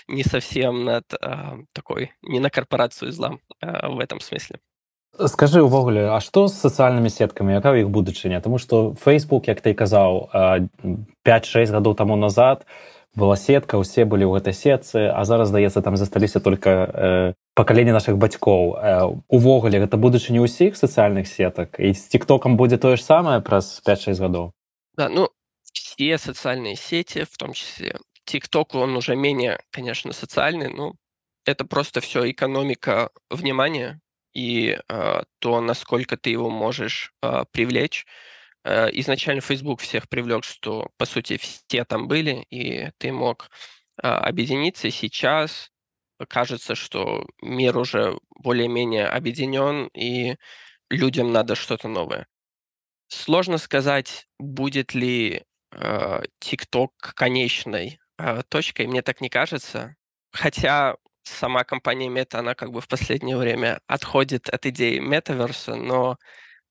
не 0.07 0.23
совсем 0.23 0.83
над 0.85 1.05
а, 1.21 1.57
такой, 1.73 2.11
не 2.21 2.39
на 2.39 2.49
корпорацию 2.49 3.11
зла 3.11 3.37
а, 3.61 3.89
в 3.89 3.99
этом 3.99 4.19
смысле. 4.19 4.59
Скажи 5.25 5.63
увогуле 5.63 6.09
А 6.11 6.19
што 6.21 6.45
з 6.45 6.53
сацыяльнымі 6.61 7.09
сеткамі 7.09 7.57
якая 7.57 7.81
іх 7.81 7.89
будучыня 7.89 8.37
Таму 8.41 8.59
што 8.61 8.93
Facebook 9.01 9.47
як 9.49 9.61
ты 9.65 9.73
казаў 9.73 10.29
5-6 11.25 11.73
гадоў 11.73 11.95
таму 11.95 12.15
назад 12.15 12.67
была 13.17 13.35
сетка 13.35 13.81
усе 13.81 14.05
былі 14.05 14.29
ў 14.29 14.37
гэтай 14.37 14.53
сетцы 14.53 15.09
а 15.09 15.25
зараз 15.25 15.49
здаецца 15.49 15.81
там 15.81 15.97
засталіся 15.97 16.39
только 16.39 16.69
э, 16.69 17.33
пакаленне 17.57 17.91
наших 17.91 18.17
бацькоў 18.21 18.77
э, 18.77 19.09
увогуле 19.25 19.81
гэта 19.81 19.97
будучыня 19.97 20.45
ўсіх 20.45 20.77
сацыяльных 20.77 21.25
сетак 21.25 21.81
і 21.81 21.97
з 21.97 22.03
тиктокам 22.13 22.61
будзе 22.61 22.77
тое 22.77 22.93
ж 22.93 23.01
самае 23.01 23.41
праз 23.41 23.81
5-6 23.81 24.21
гадоў 24.21 24.53
Да, 24.96 25.08
ну, 25.08 25.30
все 25.72 26.18
социальные 26.18 26.76
сети, 26.76 27.24
в 27.24 27.36
том 27.36 27.52
числе 27.52 27.98
TikTok, 28.26 28.76
он 28.76 28.96
уже 28.96 29.16
менее, 29.16 29.60
конечно, 29.70 30.12
социальный, 30.12 30.68
но 30.68 30.94
это 31.44 31.64
просто 31.64 32.00
все 32.00 32.30
экономика 32.30 33.10
внимания 33.30 34.00
и 34.34 34.78
э, 34.88 35.22
то, 35.40 35.60
насколько 35.60 36.16
ты 36.16 36.30
его 36.30 36.50
можешь 36.50 37.12
э, 37.22 37.44
привлечь. 37.52 38.06
Э, 38.64 38.88
изначально 38.92 39.40
Facebook 39.42 39.80
всех 39.80 40.08
привлек, 40.08 40.44
что, 40.44 40.90
по 40.98 41.06
сути, 41.06 41.36
все 41.38 41.84
там 41.84 42.08
были, 42.08 42.46
и 42.50 42.90
ты 42.98 43.12
мог 43.12 43.50
э, 44.02 44.06
объединиться. 44.08 44.90
Сейчас 44.90 45.70
кажется, 46.28 46.74
что 46.76 47.26
мир 47.42 47.76
уже 47.78 48.18
более-менее 48.36 49.06
объединен, 49.08 49.88
и 49.94 50.36
людям 50.90 51.32
надо 51.32 51.54
что-то 51.56 51.88
новое. 51.88 52.26
Сложно 53.14 53.58
сказать, 53.58 54.26
будет 54.38 54.94
ли 54.94 55.44
э, 55.70 56.22
TikTok 56.42 56.88
конечной 57.14 58.00
э, 58.16 58.42
точкой, 58.48 58.86
мне 58.86 59.02
так 59.02 59.20
не 59.20 59.28
кажется. 59.28 59.96
Хотя 60.32 60.96
сама 61.22 61.62
компания 61.64 62.08
Meta, 62.08 62.38
она 62.38 62.54
как 62.54 62.72
бы 62.72 62.80
в 62.80 62.88
последнее 62.88 63.36
время 63.36 63.80
отходит 63.86 64.48
от 64.48 64.64
идеи 64.64 64.98
метаверса, 64.98 65.74
но 65.74 66.16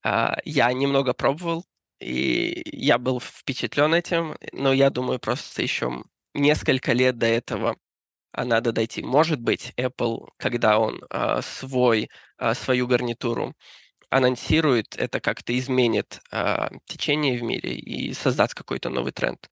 э, 0.04 0.34
я 0.44 0.72
немного 0.72 1.14
пробовал, 1.14 1.64
и 2.00 2.62
я 2.72 2.98
был 2.98 3.20
впечатлен 3.20 3.94
этим, 3.94 4.36
но 4.52 4.72
я 4.72 4.90
думаю, 4.90 5.20
просто 5.20 5.62
еще 5.62 6.02
несколько 6.34 6.92
лет 6.92 7.18
до 7.18 7.26
этого 7.26 7.76
надо 8.36 8.72
дойти. 8.72 9.02
Может 9.04 9.40
быть, 9.40 9.72
Apple, 9.76 10.26
когда 10.38 10.80
он 10.80 11.02
э, 11.08 11.40
свой, 11.42 12.10
э, 12.38 12.54
свою 12.54 12.88
гарнитуру 12.88 13.54
анонсирует, 14.12 14.94
это 14.96 15.20
как-то 15.20 15.56
изменит 15.58 16.20
а, 16.30 16.70
течение 16.84 17.38
в 17.38 17.42
мире 17.42 17.74
и 17.74 18.12
создаст 18.12 18.54
какой-то 18.54 18.90
новый 18.90 19.12
тренд. 19.12 19.48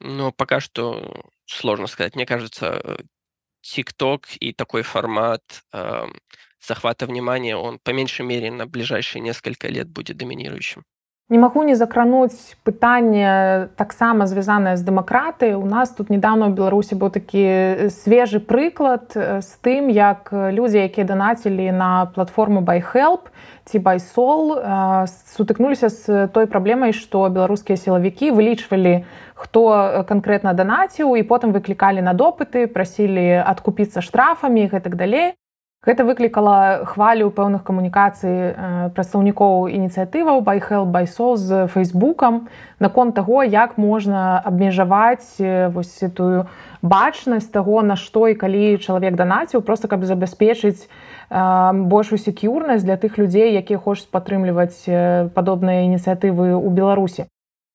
Но 0.00 0.32
пока 0.32 0.60
что 0.60 1.24
сложно 1.46 1.86
сказать. 1.86 2.14
Мне 2.14 2.26
кажется, 2.26 2.98
TikTok 3.64 4.36
и 4.40 4.52
такой 4.52 4.82
формат 4.82 5.42
э, 5.72 6.06
захвата 6.60 7.06
внимания, 7.06 7.56
он 7.56 7.78
по 7.78 7.90
меньшей 7.90 8.26
мере 8.26 8.50
на 8.50 8.66
ближайшие 8.66 9.22
несколько 9.22 9.68
лет 9.68 9.88
будет 9.88 10.16
доминирующим. 10.16 10.84
Не 11.30 11.38
магу 11.38 11.62
не 11.64 11.72
закрануць 11.74 12.56
пытанне 12.60 13.70
таксама 13.80 14.26
звязанае 14.26 14.76
з 14.76 14.84
дэмакратыяй. 14.84 15.56
У 15.56 15.64
нас 15.64 15.88
тут 15.88 16.10
недавно 16.12 16.50
ў 16.50 16.52
Беларусі 16.52 16.92
быў 17.00 17.08
такі 17.08 17.88
свежы 17.88 18.36
прыклад 18.36 19.16
з 19.16 19.50
тым, 19.64 19.88
як 19.88 20.28
людзі, 20.28 20.84
якія 20.84 21.08
данацілі 21.08 21.72
на 21.72 22.12
платформу 22.12 22.60
ByHelp 22.60 23.32
ці 23.64 23.80
BySol 23.80 24.60
сутыкнуліся 25.08 25.88
з 25.88 26.28
той 26.36 26.44
праблемай, 26.44 26.92
што 26.92 27.24
беларускія 27.32 27.80
сілавікі 27.80 28.36
вылічвалі, 28.36 29.08
хто 29.32 30.04
канкрэтна 30.04 30.52
данаціў 30.52 31.16
і 31.16 31.24
потым 31.24 31.56
выклікалі 31.56 32.04
на 32.04 32.12
допыты, 32.12 32.68
прасілі 32.68 33.40
адкупіцца 33.40 34.04
штрафамі 34.04 34.68
і 34.68 34.70
гэтак 34.74 35.00
далей. 35.00 35.32
Гэта 35.82 36.04
выклікала 36.06 36.86
хвалю 36.86 37.26
пэўных 37.34 37.66
камунікацый 37.66 38.54
э, 38.54 38.90
прадстаўнікоў 38.94 39.66
ініцыятываў 39.66 40.38
байхел 40.46 40.86
байсол 40.86 41.34
з 41.34 41.66
фейсбукам 41.74 42.46
наконт 42.78 43.18
таго 43.18 43.42
як 43.42 43.74
можна 43.82 44.38
абмежаваць 44.38 45.42
э, 45.42 45.74
вось 45.74 45.90
этую 46.06 46.46
бачнасць 46.86 47.50
таго 47.50 47.82
на 47.82 47.98
што 47.98 48.30
і 48.30 48.38
калі 48.38 48.78
чалавек 48.78 49.18
данаціў 49.18 49.66
просто 49.66 49.90
каб 49.90 50.06
забяспечыць 50.06 50.86
э, 50.86 51.72
большую 51.74 52.22
сек'юрнасць 52.22 52.86
для 52.86 52.94
тых 52.94 53.18
людзей 53.18 53.50
якія 53.50 53.82
хочуць 53.82 54.06
падтрымліваць 54.06 54.86
падобныя 55.34 55.82
ініцыятывы 55.90 56.62
ў 56.62 56.68
беларусі 56.78 57.26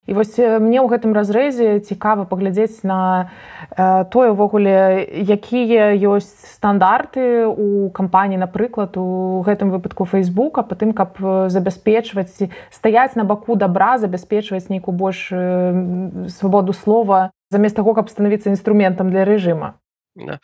І 0.07 0.15
вось 0.15 0.39
мне 0.39 0.79
ў 0.79 0.87
гэтым 0.87 1.11
разрэзе 1.11 1.83
цікава 1.83 2.23
паглядзець 2.23 2.87
на 2.87 3.27
э, 3.75 4.07
тое 4.07 4.31
ўвогуле 4.31 5.03
якія 5.03 5.91
ёсць 5.99 6.55
стандарты 6.55 7.43
у 7.43 7.91
кампаніі 7.91 8.39
напрыклад 8.39 8.95
у 8.95 9.43
гэтым 9.43 9.67
выпадку 9.67 10.07
фейсбука 10.07 10.63
по 10.63 10.79
тым 10.79 10.95
каб 10.95 11.19
забяспечваць 11.51 12.39
стаяць 12.71 13.19
на 13.19 13.27
баку 13.27 13.59
добра 13.59 13.99
забяспечваць 13.99 14.71
нейкую 14.71 14.95
больш 14.95 15.27
э, 15.35 16.25
свабоду 16.31 16.71
слова 16.71 17.35
замест 17.51 17.75
таго 17.75 17.91
каб 17.91 18.07
становіцца 18.07 18.47
інструментам 18.47 19.11
для 19.11 19.27
рэжыма 19.27 19.75
да. 20.15 20.39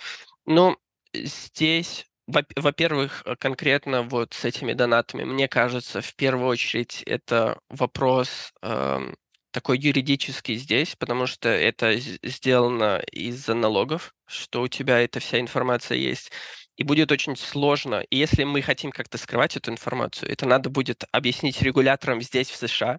ну 0.45 0.75
здесь 1.15 2.03
во-первых, 2.27 3.23
конкретно 3.39 4.01
вот 4.01 4.33
с 4.33 4.45
этими 4.45 4.71
донатами, 4.73 5.23
мне 5.23 5.49
кажется, 5.49 6.01
в 6.01 6.15
первую 6.15 6.47
очередь 6.47 7.03
это 7.05 7.59
вопрос 7.69 8.53
э, 8.61 9.11
такой 9.53 9.77
юридический 9.79 10.55
здесь, 10.55 10.95
потому 10.97 11.27
что 11.27 11.47
это 11.47 11.95
сделано 11.97 13.01
из-за 13.11 13.53
налогов, 13.53 14.13
что 14.25 14.61
у 14.63 14.67
тебя 14.67 14.99
эта 14.99 15.19
вся 15.19 15.39
информация 15.39 15.97
есть. 15.97 16.31
И 16.75 16.83
будет 16.83 17.11
очень 17.11 17.37
сложно. 17.37 18.01
И 18.09 18.17
если 18.17 18.43
мы 18.43 18.61
хотим 18.63 18.91
как-то 18.91 19.17
скрывать 19.17 19.55
эту 19.55 19.71
информацию, 19.71 20.31
это 20.31 20.47
надо 20.47 20.69
будет 20.69 21.03
объяснить 21.11 21.61
регуляторам 21.61 22.21
здесь, 22.21 22.49
в 22.49 22.55
США, 22.55 22.97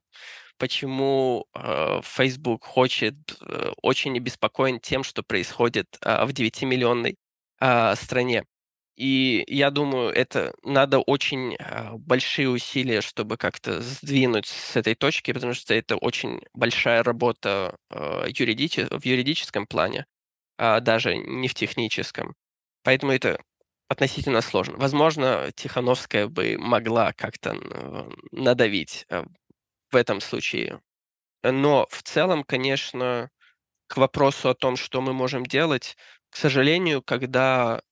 почему 0.59 1.47
э, 1.55 2.01
Facebook 2.05 2.65
хочет, 2.65 3.15
э, 3.41 3.73
очень 3.83 4.17
обеспокоен 4.17 4.79
тем, 4.81 5.03
что 5.03 5.25
происходит 5.25 5.99
э, 6.03 6.25
в 6.25 6.31
9-миллионной 6.31 7.17
э, 7.61 7.95
стране. 7.97 8.45
И 8.97 9.45
я 9.49 9.71
думаю, 9.71 10.11
это 10.11 10.55
надо 10.63 11.01
очень 11.01 11.57
а, 11.57 11.97
большие 11.97 12.49
усилия, 12.49 13.01
чтобы 13.01 13.37
как-то 13.37 13.81
сдвинуть 13.83 14.47
с 14.47 14.77
этой 14.77 14.95
точки, 14.95 15.33
потому 15.33 15.53
что 15.55 15.75
это 15.75 15.97
очень 15.97 16.41
большая 16.55 17.03
работа 17.03 17.77
а, 17.91 18.27
юридичес- 18.29 18.89
в 18.97 19.05
юридическом 19.05 19.67
плане, 19.67 20.07
а 20.59 20.81
даже 20.81 21.17
не 21.17 21.49
в 21.49 21.55
техническом. 21.55 22.35
Поэтому 22.85 23.13
это 23.13 23.41
относительно 23.89 24.41
сложно. 24.43 24.77
Возможно, 24.79 25.51
Тихановская 25.57 26.29
бы 26.29 26.57
могла 26.59 27.13
как-то 27.15 27.55
надавить 28.33 29.07
а, 29.11 29.25
в 29.91 29.97
этом 29.97 30.21
случае. 30.21 30.81
Но 31.45 31.87
в 31.91 32.03
целом, 32.03 32.45
конечно, 32.45 33.31
к 33.89 33.97
вопросу 33.99 34.51
о 34.51 34.55
том, 34.55 34.77
что 34.77 35.01
мы 35.01 35.13
можем 35.13 35.47
делать, 35.47 35.97
к 36.31 36.37
сожалению, 36.37 37.03
когда 37.03 37.83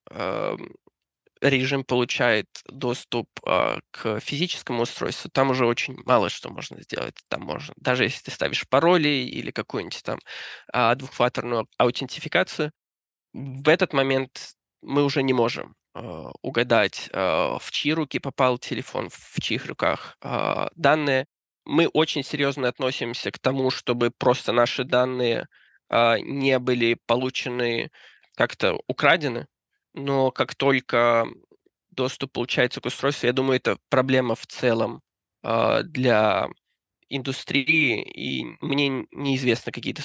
режим 1.42 1.85
получает 1.85 2.46
доступ 2.66 3.28
э, 3.46 3.78
к 3.90 4.20
физическому 4.20 4.83
устройству, 4.83 5.31
там 5.31 5.50
уже 5.50 5.66
очень 5.66 5.96
мало 6.07 6.31
что 6.31 6.50
можно 6.50 6.81
сделать. 6.83 7.16
Там 7.28 7.42
можно, 7.42 7.74
даже 7.76 8.05
если 8.05 8.22
ты 8.24 8.31
ставишь 8.31 8.68
пароли 8.68 9.09
или 9.09 9.50
какую-нибудь 9.50 10.02
там 10.05 10.18
э, 10.72 10.94
двухфакторную 10.94 11.66
аутентификацию, 11.78 12.72
в 13.33 13.68
этот 13.68 13.92
момент 13.92 14.55
мы 14.83 15.05
уже 15.05 15.22
не 15.22 15.33
можем 15.33 15.74
э, 15.94 16.00
угадать, 16.42 17.09
э, 17.12 17.18
в 17.18 17.70
чьи 17.70 17.92
руки 17.92 18.18
попал 18.18 18.59
телефон, 18.59 19.09
в 19.11 19.40
чьих 19.40 19.66
руках 19.66 20.16
э, 20.22 20.68
данные. 20.76 21.26
Мы 21.64 21.88
очень 21.88 22.24
серьезно 22.24 22.68
относимся 22.68 23.31
к 23.31 23.38
тому, 23.38 23.70
чтобы 23.70 24.11
просто 24.16 24.52
наши 24.52 24.85
данные 24.85 25.46
э, 25.90 26.18
не 26.20 26.59
были 26.59 26.98
получены 27.07 27.90
как-то 28.37 28.81
украдены, 28.87 29.46
но 29.94 30.31
как 30.31 30.55
только 30.55 31.26
доступ 31.90 32.33
получается 32.33 32.81
к 32.81 32.87
устройству, 32.87 33.26
я 33.26 33.33
думаю, 33.33 33.57
это 33.59 33.78
проблема 33.90 34.35
в 34.35 34.46
целом 34.46 35.02
э, 35.44 35.83
для 35.85 36.48
индустрии, 37.09 38.02
и 38.02 38.44
мне 38.61 39.07
неизвестно 39.12 39.72
какие-то 39.72 40.02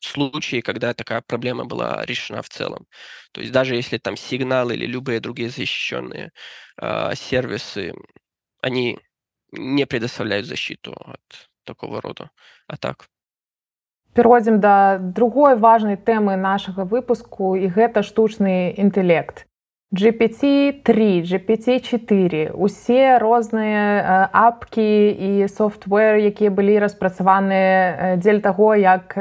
случаи, 0.00 0.60
когда 0.60 0.94
такая 0.94 1.22
проблема 1.22 1.64
была 1.64 2.04
решена 2.06 2.42
в 2.42 2.48
целом. 2.48 2.86
То 3.32 3.40
есть 3.40 3.52
даже 3.52 3.76
если 3.76 3.98
там 3.98 4.16
сигнал 4.16 4.70
или 4.70 4.86
любые 4.86 5.20
другие 5.20 5.50
защищенные 5.50 6.32
э, 6.80 7.14
сервисы, 7.16 7.94
они 8.62 8.98
не 9.52 9.86
предоставляют 9.86 10.46
защиту 10.46 10.92
от 10.94 11.50
такого 11.64 12.00
рода 12.02 12.30
атак. 12.68 13.08
Пераходзім 14.14 14.60
да 14.60 14.98
другой 15.00 15.56
важнай 15.56 15.96
тэмы 15.96 16.36
нашага 16.36 16.84
выпуску 16.84 17.56
і 17.56 17.72
гэта 17.72 18.02
штучны 18.04 18.74
інтэлект. 18.76 19.46
GPT-3, 19.92 21.20
GPT-4, 21.28 22.52
усе 22.56 23.18
розныя 23.20 24.28
апкі 24.32 25.12
і 25.12 25.48
софтвер, 25.52 26.16
якія 26.16 26.48
былі 26.48 26.80
распрацаваныя 26.80 28.16
дзеля 28.16 28.40
таго, 28.40 28.72
як 28.72 29.12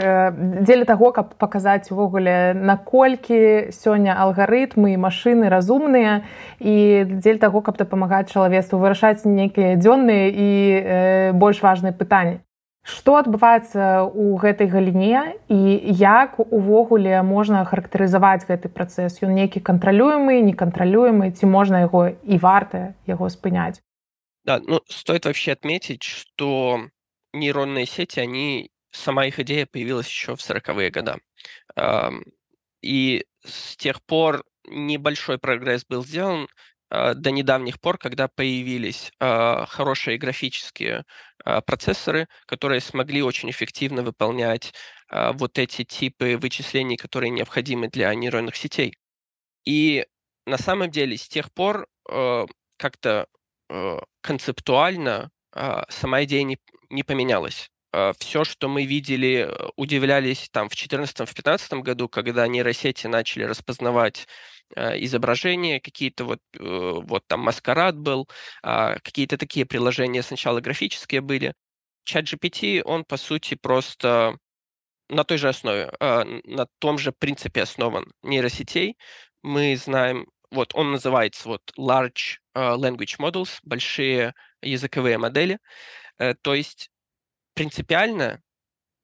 дзеля 0.63 0.87
таго, 0.87 1.11
каб 1.11 1.35
паказаць 1.35 1.91
увогуле 1.91 2.55
наколькі 2.55 3.71
сёння 3.75 4.15
алгарытмы 4.15 4.95
і 4.95 5.01
машыны 5.03 5.51
разумныя 5.51 6.23
і 6.59 7.03
дзеля 7.19 7.43
таго, 7.43 7.59
каб 7.59 7.75
дапамагаць 7.75 8.31
чалавецтву 8.31 8.79
вырашаць 8.79 9.27
нейкія 9.27 9.75
дзённыя 9.75 10.31
і 10.31 10.47
э, 10.47 11.31
больш 11.35 11.59
важныя 11.59 11.91
пытанні. 11.91 12.39
Што 12.81 13.21
адбываецца 13.21 14.09
ў 14.09 14.41
гэтай 14.41 14.67
галіне 14.67 15.37
і 15.53 15.59
як 16.01 16.39
увогуле 16.41 17.21
можна 17.21 17.61
характарызаваць 17.65 18.49
гэты 18.49 18.73
працэс? 18.73 19.21
Ён 19.21 19.37
нейкі 19.37 19.61
кантралюемы 19.61 20.41
некантралюемы 20.41 21.29
ці 21.31 21.45
можна 21.45 21.85
яго 21.85 22.17
і 22.25 22.41
варта 22.41 22.97
яго 23.05 23.29
спыняць? 23.29 23.81
Да, 24.43 24.59
ну, 24.59 24.81
стоит 24.89 25.25
вообще 25.25 25.51
отметить 25.53 26.01
что 26.03 26.81
нейронные 27.33 27.85
сети 27.85 28.19
они 28.19 28.71
сама 28.89 29.25
их 29.25 29.39
идея 29.39 29.67
появилась 29.67 30.07
еще 30.07 30.35
в 30.35 30.41
сороковые 30.41 30.89
года. 30.89 31.17
И 32.81 33.25
с 33.45 33.77
тех 33.77 34.01
пор 34.03 34.43
небольшой 34.67 35.37
прогресс 35.37 35.85
был 35.85 36.03
сделан 36.03 36.47
до 36.89 37.31
недавних 37.31 37.79
пор, 37.79 37.97
когда 37.97 38.27
появились 38.27 39.11
хорошие 39.19 40.17
графические 40.17 41.05
процессоры, 41.65 42.27
которые 42.45 42.81
смогли 42.81 43.21
очень 43.21 43.49
эффективно 43.49 44.03
выполнять 44.03 44.73
вот 45.09 45.57
эти 45.57 45.83
типы 45.83 46.37
вычислений, 46.37 46.97
которые 46.97 47.29
необходимы 47.31 47.87
для 47.87 48.13
нейронных 48.15 48.55
сетей. 48.55 48.95
И 49.65 50.05
на 50.45 50.57
самом 50.57 50.89
деле 50.89 51.17
с 51.17 51.27
тех 51.27 51.51
пор 51.51 51.87
как-то 52.77 53.27
концептуально 54.21 55.31
сама 55.89 56.23
идея 56.23 56.43
не, 56.43 56.57
не 56.89 57.03
поменялась. 57.03 57.69
Все, 58.19 58.45
что 58.45 58.69
мы 58.69 58.85
видели, 58.85 59.51
удивлялись 59.75 60.49
там 60.51 60.69
в 60.69 60.73
2014-2015 60.73 61.81
году, 61.81 62.07
когда 62.07 62.47
нейросети 62.47 63.07
начали 63.07 63.43
распознавать 63.43 64.27
Э, 64.27 64.50
изображения, 64.75 65.79
какие-то 65.79 66.25
вот, 66.25 66.39
э, 66.59 66.59
вот 67.03 67.23
там 67.27 67.41
маскарад 67.41 67.97
был, 67.97 68.27
а, 68.63 68.95
какие-то 68.99 69.37
такие 69.37 69.65
приложения 69.65 70.23
сначала 70.23 70.61
графические 70.61 71.21
были. 71.21 71.53
Чат 72.03 72.25
GPT, 72.25 72.81
он 72.83 73.05
по 73.05 73.17
сути 73.17 73.55
просто 73.55 74.37
на 75.09 75.23
той 75.23 75.37
же 75.37 75.49
основе, 75.49 75.91
а, 75.99 76.23
на 76.45 76.67
том 76.79 76.97
же 76.97 77.11
принципе 77.11 77.63
основан 77.63 78.05
нейросетей. 78.23 78.97
Мы 79.43 79.75
знаем, 79.77 80.27
вот 80.51 80.75
он 80.75 80.91
называется 80.91 81.49
вот 81.49 81.61
Large 81.77 82.39
э, 82.55 82.59
Language 82.59 83.19
Models, 83.19 83.59
большие 83.63 84.33
языковые 84.61 85.17
модели. 85.17 85.59
То 86.43 86.53
есть 86.53 86.91
принципиально 87.55 88.41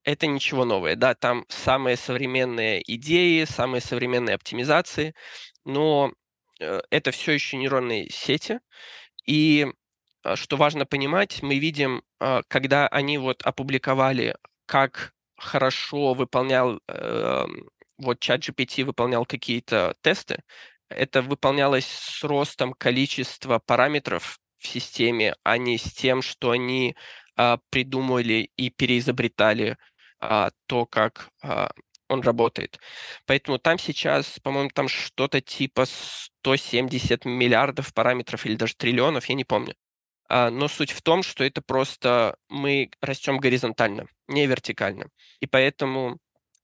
это 0.08 0.26
ничего 0.26 0.64
новое, 0.64 0.96
да, 0.96 1.16
там 1.16 1.44
самые 1.50 1.98
современные 1.98 2.82
идеи, 2.96 3.44
самые 3.44 3.82
современные 3.82 4.36
оптимизации, 4.36 5.14
но 5.68 6.14
э, 6.60 6.82
это 6.90 7.12
все 7.12 7.34
еще 7.34 7.58
нейронные 7.58 8.10
сети. 8.10 8.60
И 9.28 9.68
а, 10.24 10.36
что 10.36 10.58
важно 10.58 10.86
понимать, 10.86 11.42
мы 11.44 11.60
видим, 11.60 12.04
а, 12.20 12.42
когда 12.48 12.88
они 12.88 13.18
вот 13.18 13.44
опубликовали, 13.44 14.36
как 14.66 15.14
хорошо 15.38 16.14
выполнял 16.14 16.80
эм, 16.88 17.70
вот 17.98 18.20
чат 18.20 18.42
GPT 18.42 18.84
выполнял 18.86 19.26
какие-то 19.26 19.96
тесты, 20.02 20.44
это 20.90 21.22
выполнялось 21.22 21.86
с 21.86 22.24
ростом 22.24 22.74
количества 22.74 23.60
параметров 23.60 24.40
в 24.58 24.68
системе, 24.68 25.36
а 25.44 25.58
не 25.58 25.78
с 25.78 25.94
тем, 25.94 26.22
что 26.22 26.52
они 26.52 26.96
а, 27.36 27.60
придумали 27.70 28.50
и 28.58 28.70
переизобретали 28.70 29.78
то, 30.20 30.88
как 30.88 31.30
он 32.10 32.22
работает. 32.22 32.80
Поэтому 33.26 33.60
там 33.60 33.78
сейчас, 33.78 34.40
по-моему, 34.40 34.70
там 34.74 34.88
что-то 34.88 35.42
типа 35.42 35.86
170 35.86 37.26
миллиардов 37.26 37.94
параметров 37.94 38.46
или 38.46 38.56
даже 38.56 38.76
триллионов, 38.76 39.26
я 39.26 39.36
не 39.36 39.44
помню. 39.44 39.76
А, 40.30 40.50
но 40.50 40.68
суть 40.68 40.92
в 40.92 41.02
том, 41.02 41.24
что 41.24 41.44
это 41.44 41.62
просто 41.62 42.38
мы 42.50 42.92
растем 43.02 43.38
горизонтально, 43.38 44.08
не 44.28 44.46
вертикально. 44.46 45.10
И 45.40 45.48
поэтому 45.48 46.18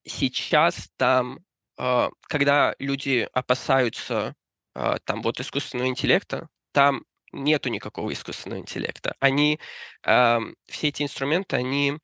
сейчас 0.06 0.90
там, 0.98 1.40
а, 1.78 2.10
когда 2.24 2.76
люди 2.80 3.28
опасаются 3.34 4.36
а, 4.74 5.00
там 5.00 5.22
вот 5.22 5.40
искусственного 5.40 5.88
интеллекта, 5.88 6.50
там 6.74 7.04
нету 7.32 7.70
никакого 7.70 8.12
искусственного 8.14 8.60
интеллекта. 8.60 9.16
Они, 9.20 9.60
все 10.04 10.88
эти 10.88 11.02
инструменты, 11.02 11.56
они 11.56 11.98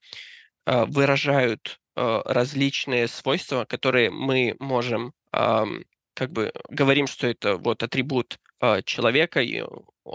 выражают 0.66 1.79
различные 2.26 3.08
свойства, 3.08 3.66
которые 3.66 4.10
мы 4.10 4.56
можем 4.60 5.14
как 5.32 6.32
бы 6.32 6.52
говорим, 6.70 7.08
что 7.08 7.28
это 7.28 7.58
вот 7.58 7.84
атрибут 7.84 8.38
человека, 8.86 9.42
и 9.42 9.64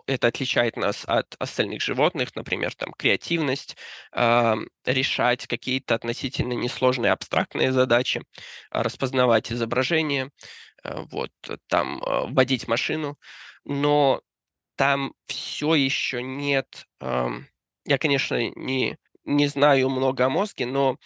это 0.07 0.27
отличает 0.27 0.77
нас 0.77 1.05
от 1.07 1.35
остальных 1.39 1.81
животных, 1.81 2.35
например, 2.37 2.75
там 2.75 2.93
креативность, 2.93 3.77
решать 4.13 5.47
какие-то 5.47 5.95
относительно 5.95 6.53
несложные 6.53 7.13
абстрактные 7.13 7.73
задачи, 7.73 8.23
распознавать 8.71 9.51
изображение, 9.53 10.31
вот 10.85 11.31
там 11.69 12.03
водить 12.05 12.69
машину, 12.69 13.19
но 13.65 14.21
там 14.77 15.15
все 15.27 15.75
еще 15.75 16.23
нет. 16.23 16.87
Я, 17.01 17.99
конечно, 17.99 18.51
не 18.57 18.99
не 19.25 19.47
знаю 19.47 19.89
много 19.89 20.27
о 20.27 20.29
мозге, 20.29 20.67
но 20.67 20.99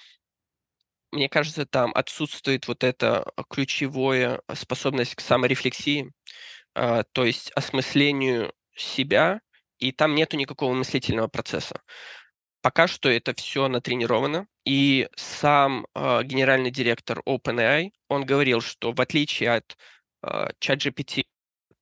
мне 1.12 1.28
кажется, 1.28 1.66
там 1.66 1.92
отсутствует 1.94 2.68
вот 2.68 2.84
эта 2.84 3.24
ключевая 3.50 4.42
способность 4.54 5.14
к 5.14 5.20
саморефлексии, 5.20 6.12
а, 6.74 7.04
то 7.12 7.24
есть 7.24 7.50
осмыслению 7.52 8.52
себя, 8.76 9.40
и 9.78 9.92
там 9.92 10.14
нету 10.14 10.36
никакого 10.36 10.74
мыслительного 10.74 11.28
процесса. 11.28 11.80
Пока 12.60 12.88
что 12.88 13.08
это 13.08 13.34
все 13.34 13.68
натренировано, 13.68 14.46
и 14.64 15.08
сам 15.16 15.86
э, 15.94 16.22
генеральный 16.24 16.70
директор 16.70 17.20
OpenAI, 17.20 17.90
он 18.08 18.26
говорил, 18.26 18.60
что 18.60 18.92
в 18.92 19.00
отличие 19.00 19.52
от 19.54 19.76
э, 20.22 20.48
ChatGPT 20.60 21.24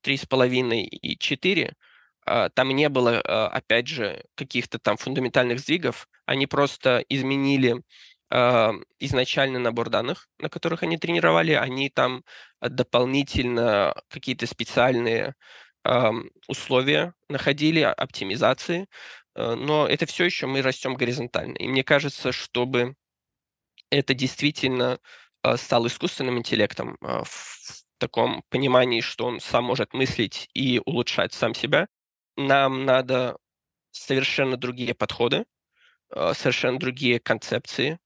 3.5 0.05 0.83
и 0.83 1.19
4, 1.19 1.75
э, 2.27 2.49
там 2.55 2.69
не 2.69 2.89
было, 2.91 3.21
опять 3.21 3.89
же, 3.89 4.23
каких-то 4.35 4.79
там 4.79 4.97
фундаментальных 4.99 5.61
сдвигов, 5.61 6.09
они 6.27 6.47
просто 6.47 7.05
изменили 7.09 7.83
э, 8.31 8.73
изначально 8.99 9.59
набор 9.59 9.91
данных, 9.91 10.29
на 10.39 10.49
которых 10.49 10.83
они 10.83 10.99
тренировали, 10.99 11.53
они 11.53 11.91
там 11.91 12.25
дополнительно 12.61 13.95
какие-то 14.09 14.47
специальные 14.47 15.35
условия 16.49 17.15
находили, 17.29 17.81
оптимизации, 17.81 18.89
но 19.37 19.87
это 19.87 20.05
все 20.07 20.25
еще 20.25 20.47
мы 20.47 20.61
растем 20.61 20.95
горизонтально. 20.95 21.57
И 21.59 21.69
мне 21.69 21.85
кажется, 21.85 22.33
чтобы 22.33 22.97
это 23.91 24.13
действительно 24.13 24.99
стал 25.55 25.87
искусственным 25.87 26.39
интеллектом 26.39 26.97
в 27.01 27.85
таком 27.99 28.43
понимании, 28.49 29.01
что 29.01 29.27
он 29.27 29.39
сам 29.39 29.63
может 29.63 29.95
мыслить 29.95 30.49
и 30.55 30.83
улучшать 30.85 31.33
сам 31.33 31.55
себя, 31.55 31.87
нам 32.37 32.85
надо 32.85 33.37
совершенно 33.93 34.57
другие 34.57 34.93
подходы, 34.93 35.45
совершенно 36.11 36.81
другие 36.81 37.21
концепции, 37.21 38.01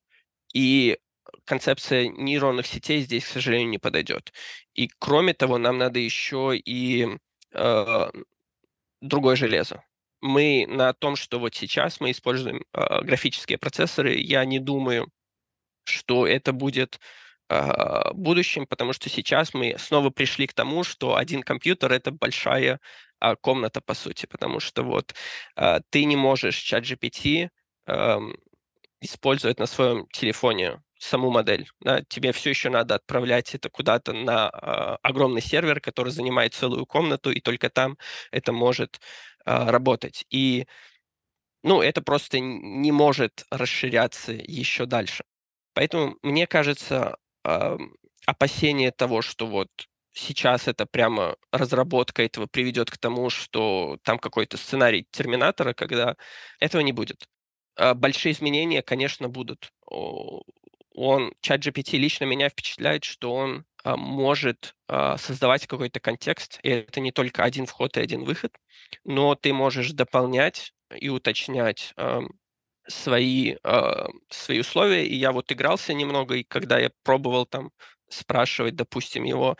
и 0.52 0.98
концепция 1.44 2.08
нейронных 2.08 2.66
сетей 2.66 3.00
здесь, 3.02 3.24
к 3.24 3.28
сожалению, 3.28 3.68
не 3.68 3.78
подойдет. 3.78 4.32
И 4.74 4.88
кроме 4.98 5.34
того, 5.34 5.58
нам 5.58 5.78
надо 5.78 5.98
еще 5.98 6.56
и 6.56 7.08
э, 7.52 8.10
другое 9.00 9.36
железо. 9.36 9.84
Мы 10.20 10.66
на 10.68 10.92
том, 10.92 11.16
что 11.16 11.38
вот 11.38 11.54
сейчас 11.54 12.00
мы 12.00 12.10
используем 12.10 12.64
э, 12.72 13.02
графические 13.02 13.58
процессоры, 13.58 14.14
я 14.16 14.44
не 14.44 14.58
думаю, 14.58 15.10
что 15.84 16.26
это 16.26 16.52
будет 16.52 17.00
э, 17.48 18.12
будущим, 18.12 18.66
потому 18.66 18.92
что 18.92 19.08
сейчас 19.08 19.54
мы 19.54 19.76
снова 19.78 20.10
пришли 20.10 20.46
к 20.46 20.52
тому, 20.52 20.84
что 20.84 21.16
один 21.16 21.42
компьютер 21.42 21.92
это 21.92 22.10
большая 22.10 22.80
э, 23.20 23.36
комната 23.40 23.80
по 23.80 23.94
сути, 23.94 24.26
потому 24.26 24.60
что 24.60 24.82
вот 24.82 25.14
э, 25.56 25.80
ты 25.90 26.04
не 26.04 26.16
можешь 26.16 26.56
чат 26.56 26.84
GPT 26.84 27.48
э, 27.86 28.18
использовать 29.00 29.58
на 29.58 29.66
своем 29.66 30.06
телефоне 30.12 30.82
саму 30.98 31.30
модель. 31.30 31.68
Да, 31.80 32.02
тебе 32.08 32.32
все 32.32 32.50
еще 32.50 32.70
надо 32.70 32.96
отправлять 32.96 33.54
это 33.54 33.70
куда-то 33.70 34.12
на 34.12 34.50
э, 34.52 34.96
огромный 35.02 35.40
сервер, 35.42 35.80
который 35.80 36.12
занимает 36.12 36.54
целую 36.54 36.86
комнату, 36.86 37.30
и 37.30 37.40
только 37.40 37.70
там 37.70 37.96
это 38.30 38.52
может 38.52 39.00
э, 39.46 39.70
работать. 39.70 40.26
И 40.30 40.66
ну, 41.62 41.82
это 41.82 42.02
просто 42.02 42.38
не 42.40 42.92
может 42.92 43.44
расширяться 43.50 44.32
еще 44.32 44.86
дальше. 44.86 45.24
Поэтому 45.74 46.16
мне 46.22 46.46
кажется, 46.46 47.16
э, 47.44 47.78
опасение 48.26 48.92
того, 48.92 49.22
что 49.22 49.46
вот 49.46 49.68
сейчас 50.12 50.68
это 50.68 50.86
прямо 50.86 51.36
разработка 51.52 52.22
этого 52.22 52.46
приведет 52.46 52.90
к 52.90 52.98
тому, 52.98 53.30
что 53.30 53.98
там 54.02 54.18
какой-то 54.18 54.56
сценарий 54.56 55.06
терминатора, 55.10 55.74
когда 55.74 56.16
этого 56.60 56.82
не 56.82 56.92
будет. 56.92 57.26
Большие 57.94 58.32
изменения, 58.32 58.82
конечно, 58.82 59.28
будут 59.28 59.72
он, 60.94 61.32
чат 61.40 61.60
GPT 61.64 61.96
лично 61.98 62.24
меня 62.24 62.48
впечатляет, 62.48 63.04
что 63.04 63.32
он 63.32 63.64
а, 63.84 63.96
может 63.96 64.74
а, 64.88 65.16
создавать 65.16 65.66
какой-то 65.66 66.00
контекст, 66.00 66.58
и 66.62 66.68
это 66.70 67.00
не 67.00 67.12
только 67.12 67.44
один 67.44 67.66
вход 67.66 67.96
и 67.96 68.00
один 68.00 68.24
выход, 68.24 68.52
но 69.04 69.34
ты 69.34 69.52
можешь 69.52 69.92
дополнять 69.92 70.72
и 70.94 71.08
уточнять 71.08 71.92
а, 71.96 72.20
свои, 72.88 73.56
а, 73.64 74.08
свои 74.28 74.60
условия. 74.60 75.06
И 75.06 75.16
я 75.16 75.32
вот 75.32 75.52
игрался 75.52 75.94
немного, 75.94 76.36
и 76.36 76.44
когда 76.44 76.78
я 76.78 76.90
пробовал 77.02 77.46
там 77.46 77.70
спрашивать, 78.08 78.74
допустим, 78.76 79.24
его, 79.24 79.56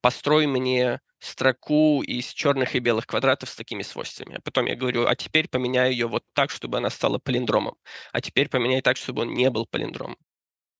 построй 0.00 0.46
мне 0.46 1.00
строку 1.24 2.02
из 2.02 2.26
черных 2.32 2.74
и 2.74 2.80
белых 2.80 3.06
квадратов 3.06 3.48
с 3.48 3.56
такими 3.56 3.82
свойствами. 3.82 4.36
А 4.36 4.40
потом 4.40 4.66
я 4.66 4.76
говорю, 4.76 5.06
а 5.06 5.14
теперь 5.16 5.48
поменяю 5.48 5.92
ее 5.92 6.06
вот 6.06 6.24
так, 6.34 6.50
чтобы 6.50 6.78
она 6.78 6.90
стала 6.90 7.18
палиндромом. 7.18 7.76
А 8.12 8.20
теперь 8.20 8.48
поменяй 8.48 8.82
так, 8.82 8.96
чтобы 8.96 9.22
он 9.22 9.34
не 9.34 9.50
был 9.50 9.66
палиндромом. 9.66 10.16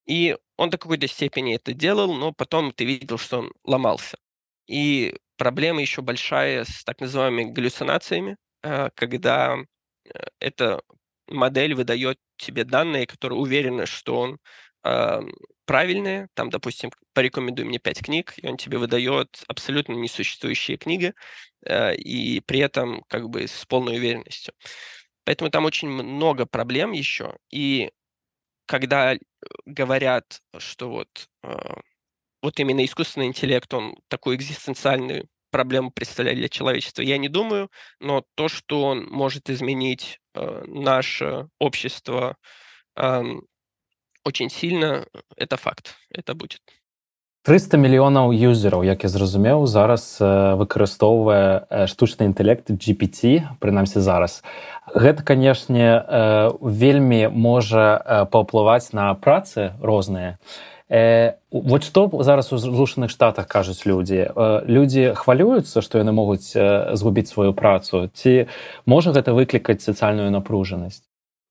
И 0.07 0.37
он 0.57 0.71
до 0.71 0.79
какой-то 0.79 1.09
степени 1.09 1.55
это 1.55 1.73
делал, 1.73 2.15
но 2.15 2.33
потом 2.33 2.73
ты 2.73 2.85
видел, 2.85 3.19
что 3.19 3.39
он 3.39 3.53
ломался. 3.65 4.19
И 4.67 5.17
проблема 5.37 5.81
еще 5.81 6.03
большая 6.03 6.65
с 6.65 6.85
так 6.85 7.01
называемыми 7.01 7.53
галлюцинациями, 7.53 8.37
э, 8.63 8.91
когда 8.95 9.57
э, 10.05 10.27
эта 10.41 10.83
модель 11.29 11.75
выдает 11.75 12.19
тебе 12.37 12.65
данные, 12.65 13.07
которые 13.07 13.39
уверены, 13.39 13.87
что 13.87 14.21
он 14.21 14.39
э, 14.85 15.21
правильные. 15.67 16.29
Там, 16.35 16.51
допустим, 16.51 16.91
порекомендуй 17.13 17.65
мне 17.65 17.79
пять 17.79 18.03
книг, 18.03 18.35
и 18.37 18.47
он 18.47 18.57
тебе 18.57 18.79
выдает 18.79 19.43
абсолютно 19.49 19.95
несуществующие 19.95 20.77
книги, 20.77 21.15
э, 21.67 21.95
и 21.97 22.41
при 22.41 22.61
этом 22.61 23.03
как 23.09 23.29
бы 23.29 23.47
с 23.49 23.65
полной 23.67 23.97
уверенностью. 23.97 24.55
Поэтому 25.25 25.51
там 25.51 25.65
очень 25.65 25.89
много 25.89 26.47
проблем 26.47 26.93
еще. 26.93 27.37
И 27.51 27.91
когда 28.67 29.17
говорят, 29.67 30.41
что 30.59 30.91
вот, 30.91 31.09
а, 31.43 31.81
вот 32.43 32.61
именно 32.61 32.85
искусственный 32.85 33.27
интеллект, 33.27 33.73
он 33.75 33.97
такую 34.09 34.37
экзистенциальную 34.37 35.29
проблему 35.51 35.91
представляет 35.91 36.39
для 36.39 36.49
человечества, 36.49 37.03
я 37.03 37.17
не 37.19 37.29
думаю, 37.29 37.71
но 38.01 38.25
то, 38.35 38.49
что 38.49 38.83
он 38.83 39.07
может 39.07 39.51
изменить 39.51 40.21
э, 40.35 40.65
наше 40.67 41.49
общество 41.61 42.37
э, 42.97 43.23
очень 44.25 44.51
сильно, 44.51 45.05
это 45.37 45.57
факт, 45.57 45.95
это 46.11 46.35
будет. 46.35 46.61
300 47.45 47.77
мільёнаў 47.77 48.33
юзераў 48.33 48.89
як 48.89 49.05
я 49.05 49.09
зразумеў 49.13 49.67
зараз 49.69 50.17
выкарыстоўвае 50.57 51.85
штучны 51.93 52.25
інтэлект 52.33 52.73
GPT 52.73 53.45
прынамсі 53.61 54.01
зараз. 54.01 54.41
Гэта 54.89 55.21
канешне 55.21 56.01
вельмі 56.65 57.29
можа 57.29 58.27
паўплываць 58.33 58.97
на 58.97 59.13
працы 59.13 59.77
розныя. 59.85 60.41
Вот 60.89 61.85
што 61.85 62.09
зараз 62.25 62.49
у 62.49 62.57
злучаных 62.57 63.13
штатах 63.13 63.45
кажуць 63.45 63.85
людзі? 63.85 64.33
Людзі 64.65 65.13
хвалююцца 65.13 65.85
што 65.85 66.01
яны 66.01 66.17
могуць 66.17 66.57
згубіць 66.97 67.29
сваю 67.29 67.53
працу? 67.53 68.09
Ці 68.09 68.49
можа 68.89 69.13
гэта 69.13 69.37
выклікаць 69.37 69.85
сацыяльную 69.85 70.33
напружанасць 70.33 71.05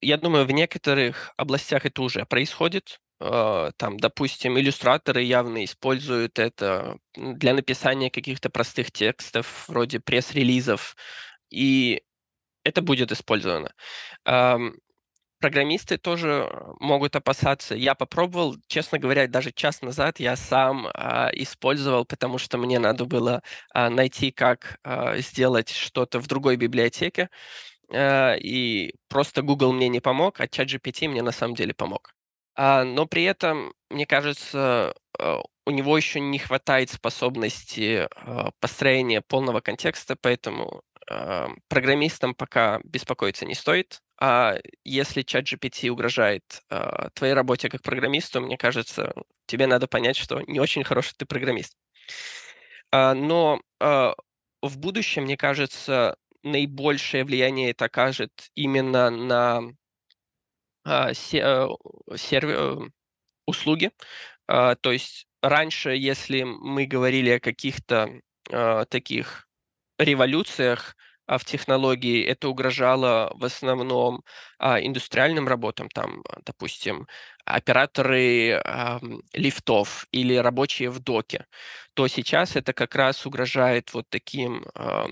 я 0.04 0.16
думаю 0.18 0.46
в 0.46 0.50
некоторых 0.52 1.32
областях 1.36 1.86
это 1.86 2.02
уже 2.02 2.24
происходит 2.26 3.00
А, 3.20 3.72
там, 3.76 3.96
допустим, 3.98 4.58
иллюстраторы 4.58 5.22
явно 5.22 5.64
используют 5.64 6.38
это 6.38 6.98
для 7.16 7.54
написания 7.54 8.10
каких-то 8.10 8.50
простых 8.50 8.92
текстов, 8.92 9.68
вроде 9.68 10.00
пресс-релизов, 10.00 10.96
и 11.50 12.02
это 12.64 12.82
будет 12.82 13.12
использовано. 13.12 13.72
Программисты 15.40 15.98
тоже 15.98 16.48
могут 16.80 17.16
опасаться. 17.16 17.74
Я 17.74 17.94
попробовал, 17.94 18.56
честно 18.66 18.98
говоря, 18.98 19.26
даже 19.28 19.52
час 19.52 19.82
назад 19.82 20.18
я 20.18 20.36
сам 20.36 20.86
а, 20.94 21.28
использовал, 21.34 22.06
потому 22.06 22.38
что 22.38 22.56
мне 22.56 22.78
надо 22.78 23.04
было 23.04 23.42
а, 23.74 23.90
найти, 23.90 24.30
как 24.30 24.78
а, 24.84 25.18
сделать 25.18 25.68
что-то 25.68 26.18
в 26.20 26.28
другой 26.28 26.56
библиотеке, 26.56 27.24
а, 27.24 27.28
и 27.92 28.94
просто 29.08 29.42
Google 29.42 29.72
мне 29.72 29.88
не 29.88 30.00
помог, 30.00 30.40
а 30.40 30.46
ChatGPT 30.46 31.08
мне 31.08 31.22
на 31.22 31.32
самом 31.32 31.54
деле 31.54 31.74
помог. 31.74 32.14
А, 32.56 32.84
но 32.84 33.06
при 33.06 33.24
этом, 33.24 33.72
мне 33.90 34.06
кажется, 34.06 34.94
э, 35.18 35.38
у 35.66 35.70
него 35.70 35.96
еще 35.96 36.20
не 36.20 36.38
хватает 36.38 36.90
способности 36.90 38.08
а, 38.16 38.50
построения 38.60 39.20
полного 39.22 39.60
контекста, 39.60 40.16
поэтому 40.20 40.82
программистам 41.68 42.34
пока 42.34 42.80
беспокоиться 42.82 43.44
не 43.44 43.54
стоит. 43.54 44.00
А 44.18 44.56
если 44.84 45.20
чат 45.20 45.44
GPT 45.44 45.90
угрожает 45.90 46.62
твоей 47.12 47.34
работе 47.34 47.68
как 47.68 47.82
программисту, 47.82 48.40
мне 48.40 48.56
кажется, 48.56 49.12
тебе 49.44 49.66
надо 49.66 49.86
понять, 49.86 50.16
что 50.16 50.40
не 50.46 50.60
очень 50.60 50.82
хороший 50.82 51.12
ты 51.18 51.26
программист. 51.26 51.76
А, 52.90 53.12
но 53.12 53.60
в 53.78 54.78
будущем, 54.78 55.24
мне 55.24 55.36
кажется, 55.36 56.16
наибольшее 56.44 57.24
влияние 57.24 57.70
это 57.70 57.86
окажет 57.86 58.30
именно 58.54 59.10
на 59.10 59.62
а, 60.84 61.14
се, 61.14 61.42
а, 61.42 61.68
сервер, 62.16 62.56
э, 62.58 62.90
услуги. 63.46 63.90
А, 64.46 64.74
то 64.76 64.92
есть 64.92 65.26
раньше, 65.42 65.90
если 65.90 66.42
мы 66.42 66.86
говорили 66.86 67.30
о 67.30 67.40
каких-то 67.40 68.10
а, 68.52 68.84
таких 68.86 69.48
революциях, 69.98 70.96
в 71.26 71.44
технологии 71.44 72.24
это 72.24 72.48
угрожало 72.48 73.32
в 73.34 73.44
основном 73.44 74.24
а, 74.58 74.80
индустриальным 74.80 75.48
работам, 75.48 75.88
там, 75.88 76.22
допустим, 76.44 77.06
операторы 77.44 78.52
а, 78.64 79.00
лифтов 79.32 80.06
или 80.12 80.34
рабочие 80.36 80.90
в 80.90 81.00
доке, 81.00 81.46
то 81.94 82.08
сейчас 82.08 82.56
это 82.56 82.72
как 82.72 82.94
раз 82.94 83.26
угрожает 83.26 83.92
вот 83.94 84.06
таким 84.10 84.64
а, 84.74 85.06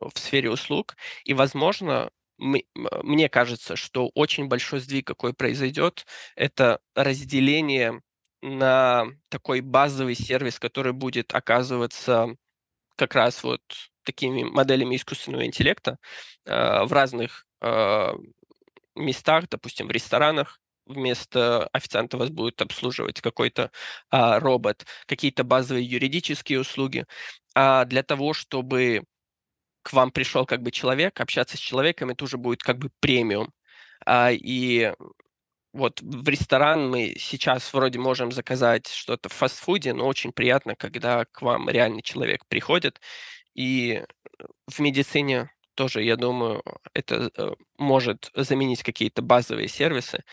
в 0.00 0.18
сфере 0.18 0.50
услуг. 0.50 0.96
И, 1.24 1.34
возможно, 1.34 2.10
мне 2.38 3.28
кажется, 3.28 3.76
что 3.76 4.10
очень 4.14 4.48
большой 4.48 4.80
сдвиг, 4.80 5.06
какой 5.06 5.32
произойдет, 5.34 6.06
это 6.34 6.80
разделение 6.94 8.02
на 8.42 9.06
такой 9.28 9.60
базовый 9.60 10.14
сервис, 10.16 10.58
который 10.58 10.92
будет 10.92 11.34
оказываться 11.34 12.34
как 13.02 13.16
раз 13.16 13.42
вот 13.42 13.60
такими 14.04 14.44
моделями 14.44 14.94
искусственного 14.94 15.44
интеллекта 15.44 15.98
э, 16.46 16.84
в 16.84 16.92
разных 16.92 17.46
э, 17.60 18.12
местах, 18.94 19.48
допустим, 19.50 19.88
в 19.88 19.90
ресторанах, 19.90 20.60
вместо 20.86 21.66
официанта 21.72 22.16
вас 22.16 22.30
будет 22.30 22.62
обслуживать 22.62 23.20
какой-то 23.20 23.70
а, 24.10 24.40
робот, 24.40 24.86
какие-то 25.06 25.44
базовые 25.44 25.84
юридические 25.84 26.60
услуги. 26.60 27.06
А 27.54 27.84
для 27.84 28.02
того, 28.02 28.34
чтобы 28.34 29.04
к 29.82 29.92
вам 29.92 30.10
пришел 30.12 30.46
как 30.46 30.62
бы 30.62 30.70
человек, 30.70 31.20
общаться 31.20 31.56
с 31.56 31.60
человеком, 31.60 32.10
это 32.10 32.24
уже 32.24 32.36
будет 32.36 32.62
как 32.62 32.78
бы 32.78 32.90
премиум. 33.00 33.52
А, 34.06 34.30
и 34.32 34.92
вот 35.72 36.00
в 36.02 36.28
ресторан 36.28 36.90
мы 36.90 37.14
сейчас 37.18 37.72
вроде 37.72 37.98
можем 37.98 38.32
заказать 38.32 38.88
что-то 38.88 39.28
в 39.28 39.32
фастфуде, 39.32 39.92
но 39.92 40.06
очень 40.06 40.32
приятно, 40.32 40.76
когда 40.76 41.24
к 41.24 41.42
вам 41.42 41.68
реальный 41.68 42.02
человек 42.02 42.46
приходит 42.46 43.00
и 43.54 44.04
в 44.66 44.80
медицине 44.80 45.50
тоже, 45.74 46.02
я 46.02 46.16
думаю, 46.16 46.62
это 46.94 47.30
э, 47.36 47.52
может 47.78 48.30
заменить 48.34 48.82
какие-то 48.82 49.22
базовые 49.22 49.68
сервисы. 49.68 50.24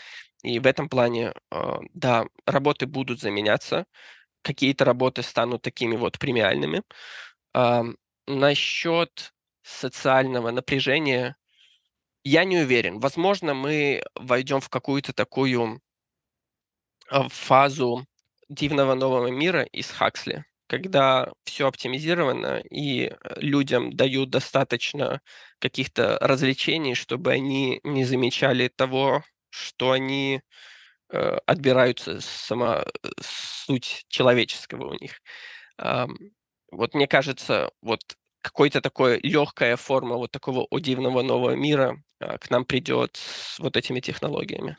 И 0.43 0.59
в 0.59 0.67
этом 0.67 0.89
плане, 0.89 1.33
а, 1.51 1.79
да, 1.93 2.25
работы 2.45 2.85
будут 2.87 3.19
заменяться, 3.21 3.85
какие-то 4.41 4.85
работы 4.85 5.21
станут 5.23 5.61
такими 5.61 5.95
вот 5.97 6.17
премиальными. 6.19 6.83
Насчет 8.27 9.33
социального 9.63 10.51
напряжения 10.51 11.35
я 12.29 12.43
не 12.45 12.57
уверен. 12.59 12.99
Возможно, 12.99 13.53
мы 13.53 14.03
войдем 14.15 14.61
в 14.61 14.69
какую-то 14.69 15.13
такую 15.13 15.81
а, 17.09 17.27
фазу 17.29 18.05
дивного 18.49 18.93
нового 18.95 19.27
мира 19.27 19.63
из 19.63 19.89
Хаксли, 19.91 20.45
когда 20.67 21.31
все 21.45 21.67
оптимизировано 21.67 22.59
и 22.69 23.05
э, 23.09 23.13
людям 23.39 23.93
дают 23.95 24.29
достаточно 24.31 25.21
каких-то 25.59 26.17
развлечений, 26.21 26.95
чтобы 26.95 27.31
они 27.31 27.79
не 27.83 28.05
замечали 28.05 28.67
того, 28.69 29.23
что 29.49 29.91
они 29.91 30.41
э, 31.11 31.37
отбираются 31.47 32.21
сама 32.21 32.83
э, 33.03 33.09
суть 33.21 34.05
человеческого 34.09 34.89
у 34.91 34.93
них. 34.95 35.21
Э, 35.79 36.07
вот 36.71 36.93
мне 36.95 37.07
кажется, 37.07 37.71
вот 37.81 38.01
какой-то 38.41 38.81
такой 38.81 39.19
легкая 39.21 39.77
форма 39.77 40.17
вот 40.17 40.31
такого 40.31 40.67
удивного 40.71 41.21
нового 41.23 41.55
мира 41.55 42.01
к 42.19 42.49
нам 42.49 42.65
придет 42.65 43.17
с 43.17 43.59
вот 43.59 43.77
этими 43.77 43.99
технологиями. 43.99 44.77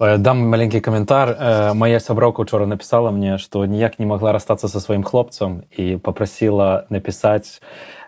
Э, 0.00 0.16
дам 0.16 0.48
маленькі 0.48 0.80
каментар 0.80 1.36
э, 1.38 1.74
моя 1.74 2.00
сяброўка 2.00 2.40
учора 2.40 2.66
написала 2.66 3.10
мне 3.10 3.36
што 3.36 3.66
ніяк 3.66 3.98
не 3.98 4.06
могла 4.06 4.32
расстацца 4.32 4.68
са 4.68 4.80
сваім 4.80 5.04
хлопцам 5.04 5.62
і 5.76 5.96
попрасіла 5.96 6.86
напісаць 6.88 7.60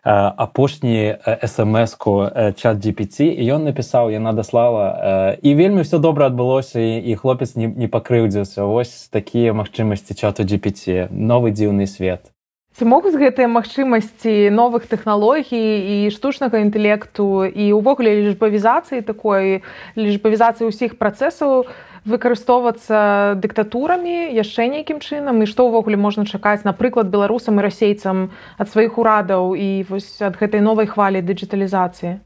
апошні 0.02 1.14
смс-ку 1.46 2.26
чат 2.56 2.80
GPT 2.82 3.28
і 3.28 3.44
ён 3.54 3.68
напісаў 3.68 4.10
яна 4.10 4.32
даслала 4.32 5.36
і 5.42 5.54
вельмі 5.54 5.84
все 5.86 5.98
добра 5.98 6.26
адбылося 6.26 6.80
і 6.80 7.14
хлопец 7.14 7.54
не, 7.54 7.68
не 7.68 7.86
пакрыўдзіўся 7.86 8.64
вось 8.64 9.06
такія 9.12 9.52
магчымасці 9.52 10.16
чату 10.18 10.42
GPT 10.42 11.06
новы 11.12 11.52
дзіўны 11.52 11.86
свет 11.86 12.32
Ці 12.72 12.88
могуць 12.88 13.12
гэтыя 13.20 13.52
магчымасці 13.52 14.48
новых 14.48 14.88
тэхналогій 14.88 15.76
і 15.92 15.96
штучнага 16.08 16.56
інтэлекту 16.64 17.44
і 17.44 17.64
ўвогуле 17.76 18.32
лічбавізацыі 18.32 19.04
такой 19.04 19.60
лічбавізацыі 19.92 20.72
ўсіх 20.72 20.96
працэсаў 20.96 21.68
выкарыстоўвацца 22.08 23.36
дыктатурамі 23.44 24.32
яшчэ 24.32 24.72
нейкім 24.72 25.04
чынам? 25.04 25.44
І 25.44 25.50
што 25.52 25.68
ўвогуле 25.68 26.00
можна 26.00 26.24
чакаць 26.24 26.64
напрыклад 26.64 27.12
беларусам 27.12 27.60
і 27.60 27.68
расейцам 27.68 28.32
ад 28.56 28.72
сваіх 28.72 28.96
урадаў 28.96 29.52
і 29.52 29.84
вось 29.92 30.24
ад 30.24 30.40
гэтай 30.40 30.64
новай 30.64 30.88
хвалі 30.88 31.20
дыджиталізацыі 31.20 32.24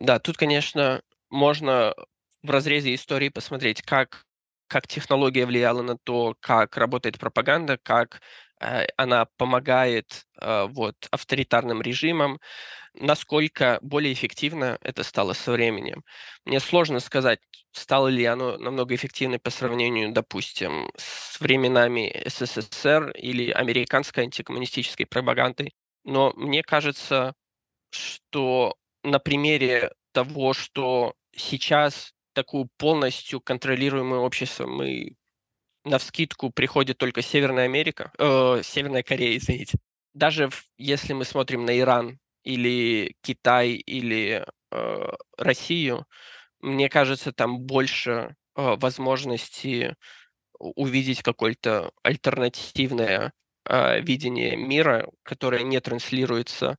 да 0.00 0.18
тут 0.20 0.36
конечно 0.36 1.00
можно 1.32 1.96
в 2.44 2.50
разрезе 2.52 2.92
истории 2.92 3.32
посмотреть 3.32 3.80
как 3.80 4.28
как 4.68 4.86
технология 4.86 5.44
влияла 5.44 5.82
на 5.82 5.98
то, 5.98 6.34
как 6.40 6.78
работает 6.78 7.18
пропаганда, 7.18 7.76
как 7.82 8.20
Э, 8.20 8.41
она 8.96 9.26
помогает 9.36 10.24
э, 10.40 10.66
вот, 10.70 10.96
авторитарным 11.10 11.82
режимам, 11.82 12.40
насколько 12.94 13.78
более 13.82 14.12
эффективно 14.12 14.78
это 14.82 15.02
стало 15.02 15.32
со 15.32 15.52
временем. 15.52 16.04
Мне 16.44 16.60
сложно 16.60 17.00
сказать, 17.00 17.40
стало 17.72 18.08
ли 18.08 18.24
оно 18.24 18.58
намного 18.58 18.94
эффективнее 18.94 19.38
по 19.38 19.50
сравнению, 19.50 20.12
допустим, 20.12 20.90
с 20.96 21.40
временами 21.40 22.22
СССР 22.26 23.10
или 23.12 23.50
американской 23.50 24.24
антикоммунистической 24.24 25.06
пропагандой, 25.06 25.72
но 26.04 26.32
мне 26.36 26.62
кажется, 26.62 27.34
что 27.90 28.76
на 29.02 29.18
примере 29.18 29.92
того, 30.12 30.52
что 30.52 31.14
сейчас 31.34 32.12
такую 32.34 32.68
полностью 32.78 33.40
контролируемое 33.40 34.20
общество 34.20 34.66
мы 34.66 35.14
на 35.84 35.98
вскидку 35.98 36.50
приходит 36.50 36.98
только 36.98 37.22
Северная 37.22 37.64
Америка, 37.64 38.12
э, 38.18 38.62
Северная 38.62 39.02
Корея, 39.02 39.36
извините. 39.36 39.78
Даже 40.14 40.48
в, 40.48 40.64
если 40.76 41.12
мы 41.12 41.24
смотрим 41.24 41.64
на 41.64 41.78
Иран 41.78 42.18
или 42.44 43.16
Китай 43.22 43.70
или 43.72 44.44
э, 44.70 45.12
Россию, 45.38 46.06
мне 46.60 46.88
кажется, 46.88 47.32
там 47.32 47.60
больше 47.60 48.36
э, 48.56 48.76
возможности 48.76 49.96
увидеть 50.58 51.22
какое-то 51.22 51.92
альтернативное 52.02 53.32
э, 53.64 54.00
видение 54.00 54.56
мира, 54.56 55.08
которое 55.22 55.62
не 55.62 55.80
транслируется 55.80 56.78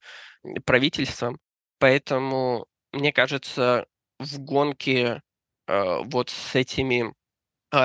правительством. 0.65 1.39
Поэтому, 1.79 2.67
мне 2.93 3.11
кажется, 3.11 3.85
в 4.19 4.39
гонке 4.39 5.21
э, 5.67 5.97
вот 6.05 6.29
с 6.29 6.55
этими 6.55 7.13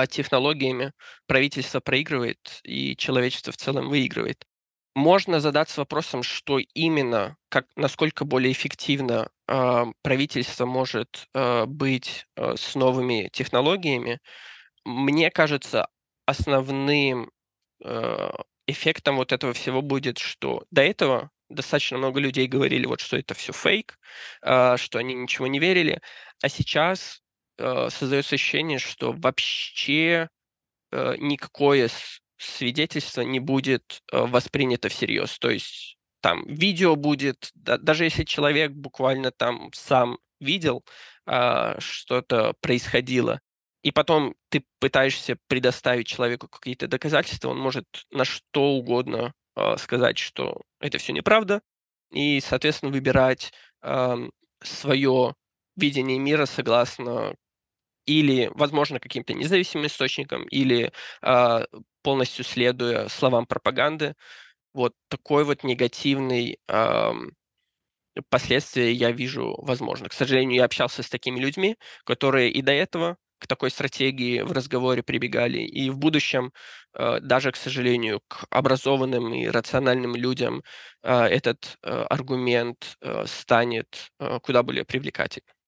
технологиями 0.09 0.93
правительство 1.27 1.79
проигрывает 1.79 2.59
и 2.63 2.95
человечество 2.95 3.51
в 3.53 3.57
целом 3.57 3.89
выигрывает. 3.89 4.45
Можно 4.95 5.39
задаться 5.39 5.81
вопросом, 5.81 6.23
что 6.23 6.59
именно, 6.59 7.37
как, 7.49 7.67
насколько 7.75 8.25
более 8.25 8.51
эффективно 8.51 9.29
э, 9.47 9.85
правительство 10.01 10.65
может 10.65 11.27
э, 11.33 11.65
быть 11.65 12.25
э, 12.35 12.55
с 12.57 12.75
новыми 12.75 13.29
технологиями. 13.31 14.19
Мне 14.85 15.31
кажется, 15.31 15.87
основным 16.25 17.31
э, 17.83 18.31
эффектом 18.67 19.17
вот 19.17 19.31
этого 19.31 19.53
всего 19.53 19.81
будет, 19.81 20.17
что 20.19 20.65
до 20.71 20.81
этого 20.81 21.31
достаточно 21.49 21.97
много 21.97 22.19
людей 22.19 22.47
говорили, 22.47 22.85
вот, 22.85 22.99
что 23.01 23.17
это 23.17 23.33
все 23.33 23.53
фейк, 23.53 23.97
э, 24.43 24.77
что 24.77 24.99
они 24.99 25.13
ничего 25.15 25.47
не 25.47 25.59
верили, 25.59 26.01
а 26.41 26.49
сейчас 26.49 27.21
создается 27.89 28.35
ощущение, 28.35 28.79
что 28.79 29.11
вообще 29.13 30.29
э, 30.91 31.15
никакое 31.17 31.89
свидетельство 32.37 33.21
не 33.21 33.39
будет 33.39 34.01
э, 34.11 34.17
воспринято 34.17 34.89
всерьез. 34.89 35.37
То 35.39 35.49
есть 35.49 35.97
там 36.21 36.45
видео 36.47 36.95
будет, 36.95 37.51
да, 37.55 37.77
даже 37.77 38.05
если 38.05 38.23
человек 38.23 38.71
буквально 38.71 39.31
там 39.31 39.69
сам 39.73 40.17
видел, 40.39 40.83
э, 41.25 41.75
что-то 41.79 42.53
происходило, 42.61 43.39
и 43.83 43.91
потом 43.91 44.35
ты 44.49 44.63
пытаешься 44.79 45.37
предоставить 45.47 46.07
человеку 46.07 46.47
какие-то 46.47 46.87
доказательства, 46.87 47.49
он 47.49 47.59
может 47.59 47.85
на 48.11 48.25
что 48.25 48.71
угодно 48.71 49.33
э, 49.55 49.77
сказать, 49.77 50.17
что 50.17 50.61
это 50.79 50.97
все 50.97 51.13
неправда, 51.13 51.61
и, 52.11 52.41
соответственно, 52.41 52.91
выбирать 52.91 53.53
э, 53.81 54.29
свое 54.61 55.35
видение 55.75 56.19
мира 56.19 56.45
согласно 56.45 57.35
или, 58.05 58.51
возможно, 58.55 58.99
каким-то 58.99 59.33
независимым 59.33 59.87
источникам, 59.87 60.43
или 60.47 60.91
э, 61.21 61.65
полностью 62.03 62.45
следуя 62.45 63.07
словам 63.09 63.45
пропаганды. 63.45 64.15
Вот 64.73 64.93
такой 65.09 65.43
вот 65.45 65.63
негативный 65.63 66.59
э, 66.67 67.11
последствия 68.29 68.91
я 68.91 69.11
вижу 69.11 69.55
возможно. 69.61 70.09
К 70.09 70.13
сожалению, 70.13 70.57
я 70.57 70.65
общался 70.65 71.03
с 71.03 71.09
такими 71.09 71.39
людьми, 71.39 71.77
которые 72.05 72.51
и 72.51 72.61
до 72.61 72.71
этого 72.71 73.17
к 73.39 73.47
такой 73.47 73.71
стратегии 73.71 74.41
в 74.41 74.51
разговоре 74.51 75.01
прибегали. 75.01 75.59
И 75.59 75.89
в 75.89 75.97
будущем, 75.97 76.51
э, 76.93 77.19
даже, 77.21 77.51
к 77.51 77.55
сожалению, 77.55 78.21
к 78.27 78.45
образованным 78.49 79.33
и 79.33 79.47
рациональным 79.47 80.15
людям 80.15 80.61
э, 81.03 81.23
этот 81.25 81.77
э, 81.83 81.89
аргумент 82.09 82.97
станет 83.25 84.11
куда 84.41 84.63
более 84.63 84.85
привлекательным. 84.85 85.58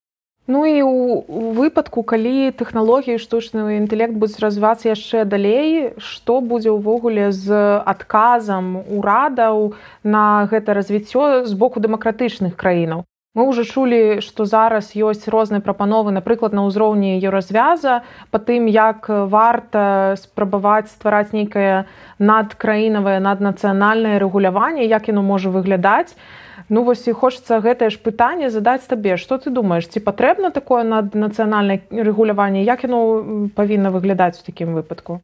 Ну 0.48 0.66
і 0.66 0.82
у 0.82 1.54
выпадку 1.54 2.02
калі 2.02 2.50
тэхналогіі 2.58 3.22
штучны 3.22 3.78
інтэлект 3.78 4.18
будуць 4.18 4.42
развівацца 4.42 4.90
яшчэ 4.90 5.22
далей 5.30 5.94
што 6.02 6.42
будзе 6.42 6.74
ўвогуле 6.74 7.30
з 7.30 7.54
адказам 7.86 8.82
урадаў 8.90 9.78
на 10.02 10.50
гэта 10.50 10.74
развіццё 10.74 11.46
з 11.46 11.54
боку 11.54 11.78
дэмакратычных 11.78 12.58
краінаў? 12.58 13.06
Мы 13.32 13.48
ўжо 13.48 13.64
чулі 13.64 14.20
што 14.26 14.50
зараз 14.50 14.92
ёсць 14.98 15.30
розныя 15.30 15.62
прапановы 15.62 16.12
напрыклад 16.12 16.58
на 16.58 16.66
ўзроўні 16.66 17.22
еўразвяза 17.22 18.02
па 18.34 18.42
тым 18.42 18.66
як 18.66 19.08
варта 19.08 20.18
спрабаваць 20.18 20.90
ствараць 20.90 21.32
нейкае 21.38 21.86
надкраінавае 22.18 23.22
наднацыянальнае 23.24 24.18
рэгуляванне 24.20 24.90
як 24.90 25.08
яно 25.08 25.22
можа 25.22 25.54
выглядаць 25.54 26.18
Ну 26.69 26.83
вось 26.83 27.07
і 27.09 27.13
хочацца 27.13 27.61
гэтае 27.61 27.91
ж 27.91 28.01
пытанне 28.03 28.51
задаць 28.51 28.87
табе 28.91 29.17
што 29.17 29.39
ты 29.39 29.51
думаеш 29.51 29.89
ці 29.89 30.01
патрэбна 30.01 30.51
такое 30.51 30.83
наднацыянальнае 30.85 32.05
рэгуляванне 32.09 32.65
як 32.65 32.85
яно 32.89 33.01
павінна 33.57 33.91
выглядаць 33.91 34.41
у 34.41 34.47
такім 34.47 34.75
выпадку 34.75 35.21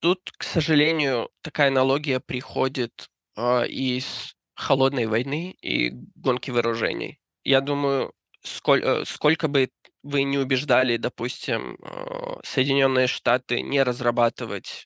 тут 0.00 0.30
к 0.36 0.42
сожалению 0.42 1.28
такая 1.42 1.68
аналогия 1.68 2.20
приходит 2.20 3.08
э, 3.36 3.66
из 3.66 4.34
холодной 4.54 5.06
войны 5.06 5.56
и 5.62 5.92
гонки 6.16 6.50
вооружений 6.50 7.18
я 7.44 7.60
думаю 7.60 8.12
сколь, 8.42 8.82
э, 8.84 9.04
сколько 9.04 9.48
бы 9.48 9.68
вы 10.02 10.22
не 10.24 10.38
убеждали 10.38 10.96
допустим 10.96 11.76
э, 11.76 12.40
соединенные 12.44 13.06
штаты 13.06 13.62
не 13.62 13.82
разрабатывать 13.82 14.85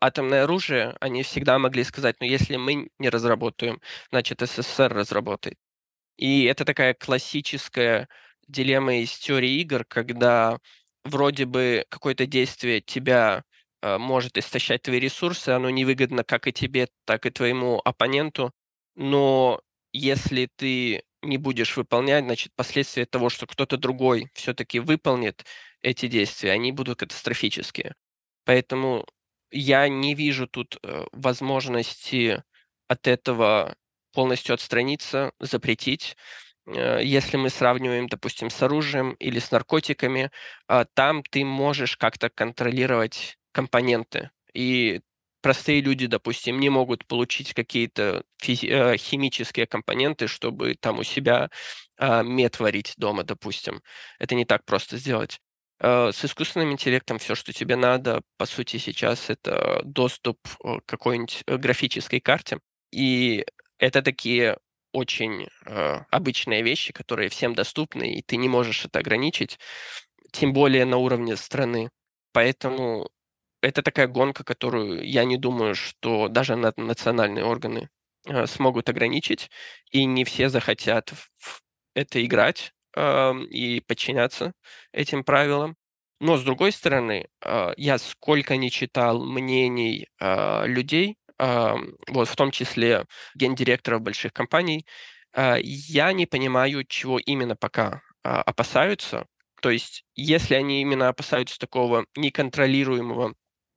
атомное 0.00 0.44
оружие, 0.44 0.96
они 1.00 1.22
всегда 1.22 1.58
могли 1.58 1.84
сказать, 1.84 2.16
ну 2.20 2.26
если 2.26 2.56
мы 2.56 2.88
не 2.98 3.08
разработаем, 3.08 3.80
значит 4.10 4.40
СССР 4.40 4.92
разработает. 4.92 5.58
И 6.16 6.44
это 6.44 6.64
такая 6.64 6.94
классическая 6.94 8.08
дилемма 8.48 8.96
из 8.96 9.16
теории 9.18 9.60
игр, 9.60 9.84
когда 9.84 10.58
вроде 11.04 11.46
бы 11.46 11.84
какое-то 11.90 12.26
действие 12.26 12.80
тебя 12.80 13.44
э, 13.82 13.98
может 13.98 14.38
истощать 14.38 14.82
твои 14.82 15.00
ресурсы, 15.00 15.50
оно 15.50 15.70
невыгодно 15.70 16.24
как 16.24 16.46
и 16.46 16.52
тебе, 16.52 16.88
так 17.06 17.26
и 17.26 17.30
твоему 17.30 17.80
оппоненту, 17.84 18.52
но 18.94 19.60
если 19.92 20.48
ты 20.56 21.02
не 21.22 21.38
будешь 21.38 21.76
выполнять, 21.76 22.24
значит, 22.24 22.52
последствия 22.56 23.06
того, 23.06 23.30
что 23.30 23.46
кто-то 23.46 23.76
другой 23.76 24.30
все-таки 24.34 24.80
выполнит 24.80 25.44
эти 25.82 26.06
действия, 26.08 26.52
они 26.52 26.72
будут 26.72 26.98
катастрофические. 27.00 27.94
Поэтому 28.44 29.06
я 29.52 29.88
не 29.88 30.14
вижу 30.14 30.46
тут 30.48 30.78
э, 30.82 31.04
возможности 31.12 32.42
от 32.88 33.06
этого 33.06 33.76
полностью 34.14 34.54
отстраниться, 34.54 35.32
запретить. 35.40 36.16
Э, 36.66 37.00
если 37.04 37.36
мы 37.36 37.50
сравниваем, 37.50 38.08
допустим, 38.08 38.50
с 38.50 38.62
оружием 38.62 39.12
или 39.14 39.38
с 39.40 39.50
наркотиками, 39.50 40.30
а, 40.68 40.84
там 40.86 41.22
ты 41.24 41.44
можешь 41.44 41.96
как-то 41.96 42.30
контролировать 42.30 43.38
компоненты. 43.52 44.30
И 44.54 45.02
простые 45.42 45.80
люди, 45.82 46.06
допустим, 46.06 46.60
не 46.60 46.70
могут 46.70 47.06
получить 47.06 47.54
какие-то 47.54 48.24
физи- 48.42 48.68
э, 48.70 48.96
химические 48.98 49.66
компоненты, 49.66 50.28
чтобы 50.28 50.76
там 50.76 50.98
у 51.00 51.04
себя 51.04 51.50
а, 51.98 52.22
мед 52.22 52.60
варить 52.60 52.94
дома, 52.96 53.24
допустим. 53.24 53.82
Это 54.18 54.34
не 54.36 54.44
так 54.46 54.64
просто 54.66 54.98
сделать. 54.98 55.41
Э, 55.82 56.12
с 56.12 56.24
искусственным 56.24 56.72
интеллектом 56.72 57.18
все, 57.18 57.34
что 57.34 57.52
тебе 57.52 57.76
надо, 57.76 58.22
по 58.38 58.46
сути, 58.46 58.76
сейчас 58.76 59.30
это 59.30 59.82
доступ 59.84 60.38
э, 60.64 60.78
к 60.80 60.86
какой-нибудь 60.86 61.42
э, 61.46 61.56
графической 61.56 62.20
карте. 62.20 62.60
И 62.92 63.44
это 63.78 64.00
такие 64.02 64.58
очень 64.92 65.48
э, 65.66 66.00
обычные 66.10 66.62
вещи, 66.62 66.92
которые 66.92 67.28
всем 67.30 67.54
доступны, 67.54 68.14
и 68.14 68.22
ты 68.22 68.36
не 68.36 68.48
можешь 68.48 68.84
это 68.84 69.00
ограничить, 69.00 69.58
тем 70.32 70.52
более 70.52 70.84
на 70.84 70.98
уровне 70.98 71.36
страны. 71.36 71.90
Поэтому 72.32 73.10
это 73.60 73.82
такая 73.82 74.06
гонка, 74.06 74.44
которую 74.44 75.04
я 75.04 75.24
не 75.24 75.36
думаю, 75.36 75.74
что 75.74 76.28
даже 76.28 76.56
национальные 76.56 77.44
органы 77.44 77.90
э, 78.26 78.46
смогут 78.46 78.88
ограничить, 78.88 79.50
и 79.90 80.04
не 80.04 80.24
все 80.24 80.48
захотят 80.48 81.10
в 81.38 81.62
это 81.94 82.24
играть 82.24 82.72
и 82.96 83.80
подчиняться 83.86 84.52
этим 84.92 85.24
правилам. 85.24 85.76
Но 86.22 86.36
с 86.36 86.44
другой 86.44 86.70
стороны, 86.70 87.26
а, 87.44 87.72
я 87.76 87.98
сколько 87.98 88.56
не 88.56 88.70
читал 88.70 89.24
мнений 89.24 90.06
а, 90.20 90.64
людей, 90.66 91.16
вот 91.36 92.28
в 92.28 92.36
том 92.36 92.52
числе 92.52 93.06
гендиректоров 93.34 94.02
больших 94.02 94.32
компаний, 94.32 94.86
а, 95.32 95.56
я 95.60 96.12
не 96.12 96.26
понимаю, 96.26 96.84
чего 96.84 97.18
именно 97.18 97.56
пока 97.56 98.02
опасаются. 98.22 99.26
То 99.60 99.70
есть, 99.70 100.04
если 100.14 100.54
они 100.54 100.80
именно 100.80 101.08
опасаются 101.08 101.58
такого 101.58 102.06
неконтролируемого 102.14 103.34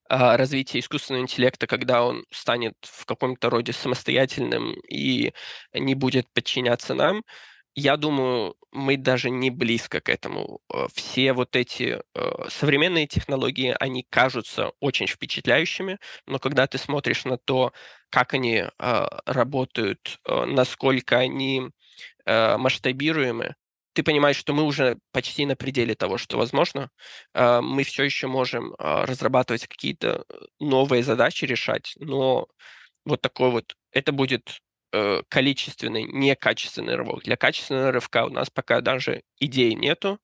развития 0.07 0.77
искусственного 0.77 1.23
интеллекта, 1.23 1.65
когда 1.65 2.03
он 2.05 2.25
станет 2.29 2.75
в 2.81 3.07
каком-то 3.07 3.49
роде 3.49 3.73
самостоятельным 3.73 4.75
и 4.87 5.33
не 5.73 5.95
будет 5.95 6.31
подчиняться 6.31 6.93
нам, 6.93 7.23
я 7.75 7.97
думаю, 7.97 8.55
мы 8.71 8.97
даже 8.97 9.29
не 9.29 9.49
близко 9.49 9.99
к 10.01 10.09
этому. 10.09 10.61
Э, 10.73 10.87
все 10.93 11.33
вот 11.33 11.55
эти 11.55 12.01
э, 12.15 12.31
современные 12.49 13.05
технологии, 13.07 13.75
они 13.79 14.05
кажутся 14.09 14.71
очень 14.79 15.07
впечатляющими, 15.07 15.99
но 16.25 16.39
когда 16.39 16.67
ты 16.67 16.77
смотришь 16.77 17.25
на 17.25 17.37
то, 17.37 17.73
как 18.09 18.33
они 18.33 18.63
э, 18.63 19.05
работают, 19.25 20.19
насколько 20.27 21.17
они 21.17 21.69
масштабируемы, 22.27 23.55
ты 23.93 24.03
понимаешь, 24.03 24.35
что 24.37 24.53
мы 24.53 24.63
уже 24.63 24.97
почти 25.11 25.45
на 25.45 25.55
пределе 25.55 25.93
того, 25.95 26.17
что 26.17 26.37
возможно. 26.37 26.89
Мы 27.35 27.83
все 27.83 28.03
еще 28.03 28.27
можем 28.27 28.73
разрабатывать 28.79 29.67
какие-то 29.67 30.25
новые 30.59 31.03
задачи 31.03 31.45
решать, 31.45 31.93
но 31.97 32.47
вот 33.05 33.21
такой 33.21 33.51
вот, 33.51 33.75
это 33.91 34.11
будет 34.11 34.59
э, 34.95 35.23
количественный, 35.29 36.03
не 36.03 36.35
качественный 36.35 36.95
рывок. 36.95 37.23
Для 37.23 37.35
качественного 37.35 37.91
рывка 37.91 38.25
у 38.25 38.29
нас 38.29 38.49
пока 38.49 38.81
даже 38.81 39.23
идей 39.39 39.73
нету, 39.75 40.19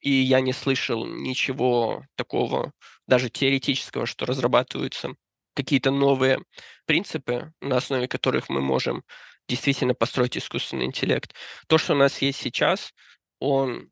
и 0.00 0.10
я 0.10 0.40
не 0.40 0.52
слышал 0.52 1.04
ничего 1.06 2.04
такого, 2.14 2.72
даже 3.08 3.30
теоретического, 3.30 4.06
что 4.06 4.26
разрабатываются 4.26 5.14
какие-то 5.54 5.90
новые 5.90 6.38
принципы, 6.84 7.52
на 7.60 7.78
основе 7.78 8.06
которых 8.06 8.48
мы 8.48 8.60
можем 8.60 9.02
действительно 9.48 9.94
построить 9.94 10.36
искусственный 10.36 10.86
интеллект. 10.86 11.34
То, 11.66 11.78
что 11.78 11.94
у 11.94 11.96
нас 11.96 12.22
есть 12.22 12.38
сейчас, 12.40 12.92
он, 13.40 13.90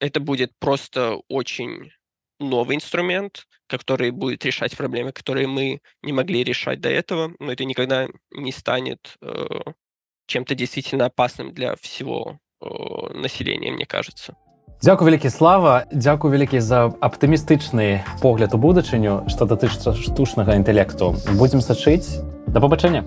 это 0.00 0.18
будет 0.20 0.52
просто 0.58 1.16
очень 1.28 1.92
новый 2.41 2.75
инструмент, 2.75 3.47
который 3.67 4.11
будет 4.11 4.45
решать 4.45 4.75
проблемы, 4.77 5.11
которые 5.11 5.47
мы 5.47 5.79
не 6.03 6.13
могли 6.13 6.43
решать 6.43 6.79
до 6.79 6.89
этого, 6.89 7.33
но 7.39 7.51
это 7.51 7.65
никогда 7.65 8.07
не 8.31 8.51
станет 8.51 9.17
э, 9.21 9.47
чем-то 10.27 10.55
действительно 10.55 11.05
опасным 11.05 11.53
для 11.53 11.75
всего 11.75 12.39
э, 12.61 12.67
населения, 13.13 13.71
мне 13.71 13.85
кажется. 13.85 14.35
Дзякую 14.81 15.09
вялікі 15.09 15.29
слава 15.29 15.85
дзякую 15.91 16.29
вялікі 16.33 16.59
за 16.61 16.93
аптымістычны 17.01 18.05
погляд 18.21 18.53
у 18.53 18.61
будучыню 18.61 19.25
што 19.25 19.49
датычыцца 19.49 19.97
штучнага 19.97 20.53
інтэлекту 20.53 21.17
будзем 21.33 21.65
сачыць 21.65 22.21
да 22.45 22.61
пабачэння 22.61 23.01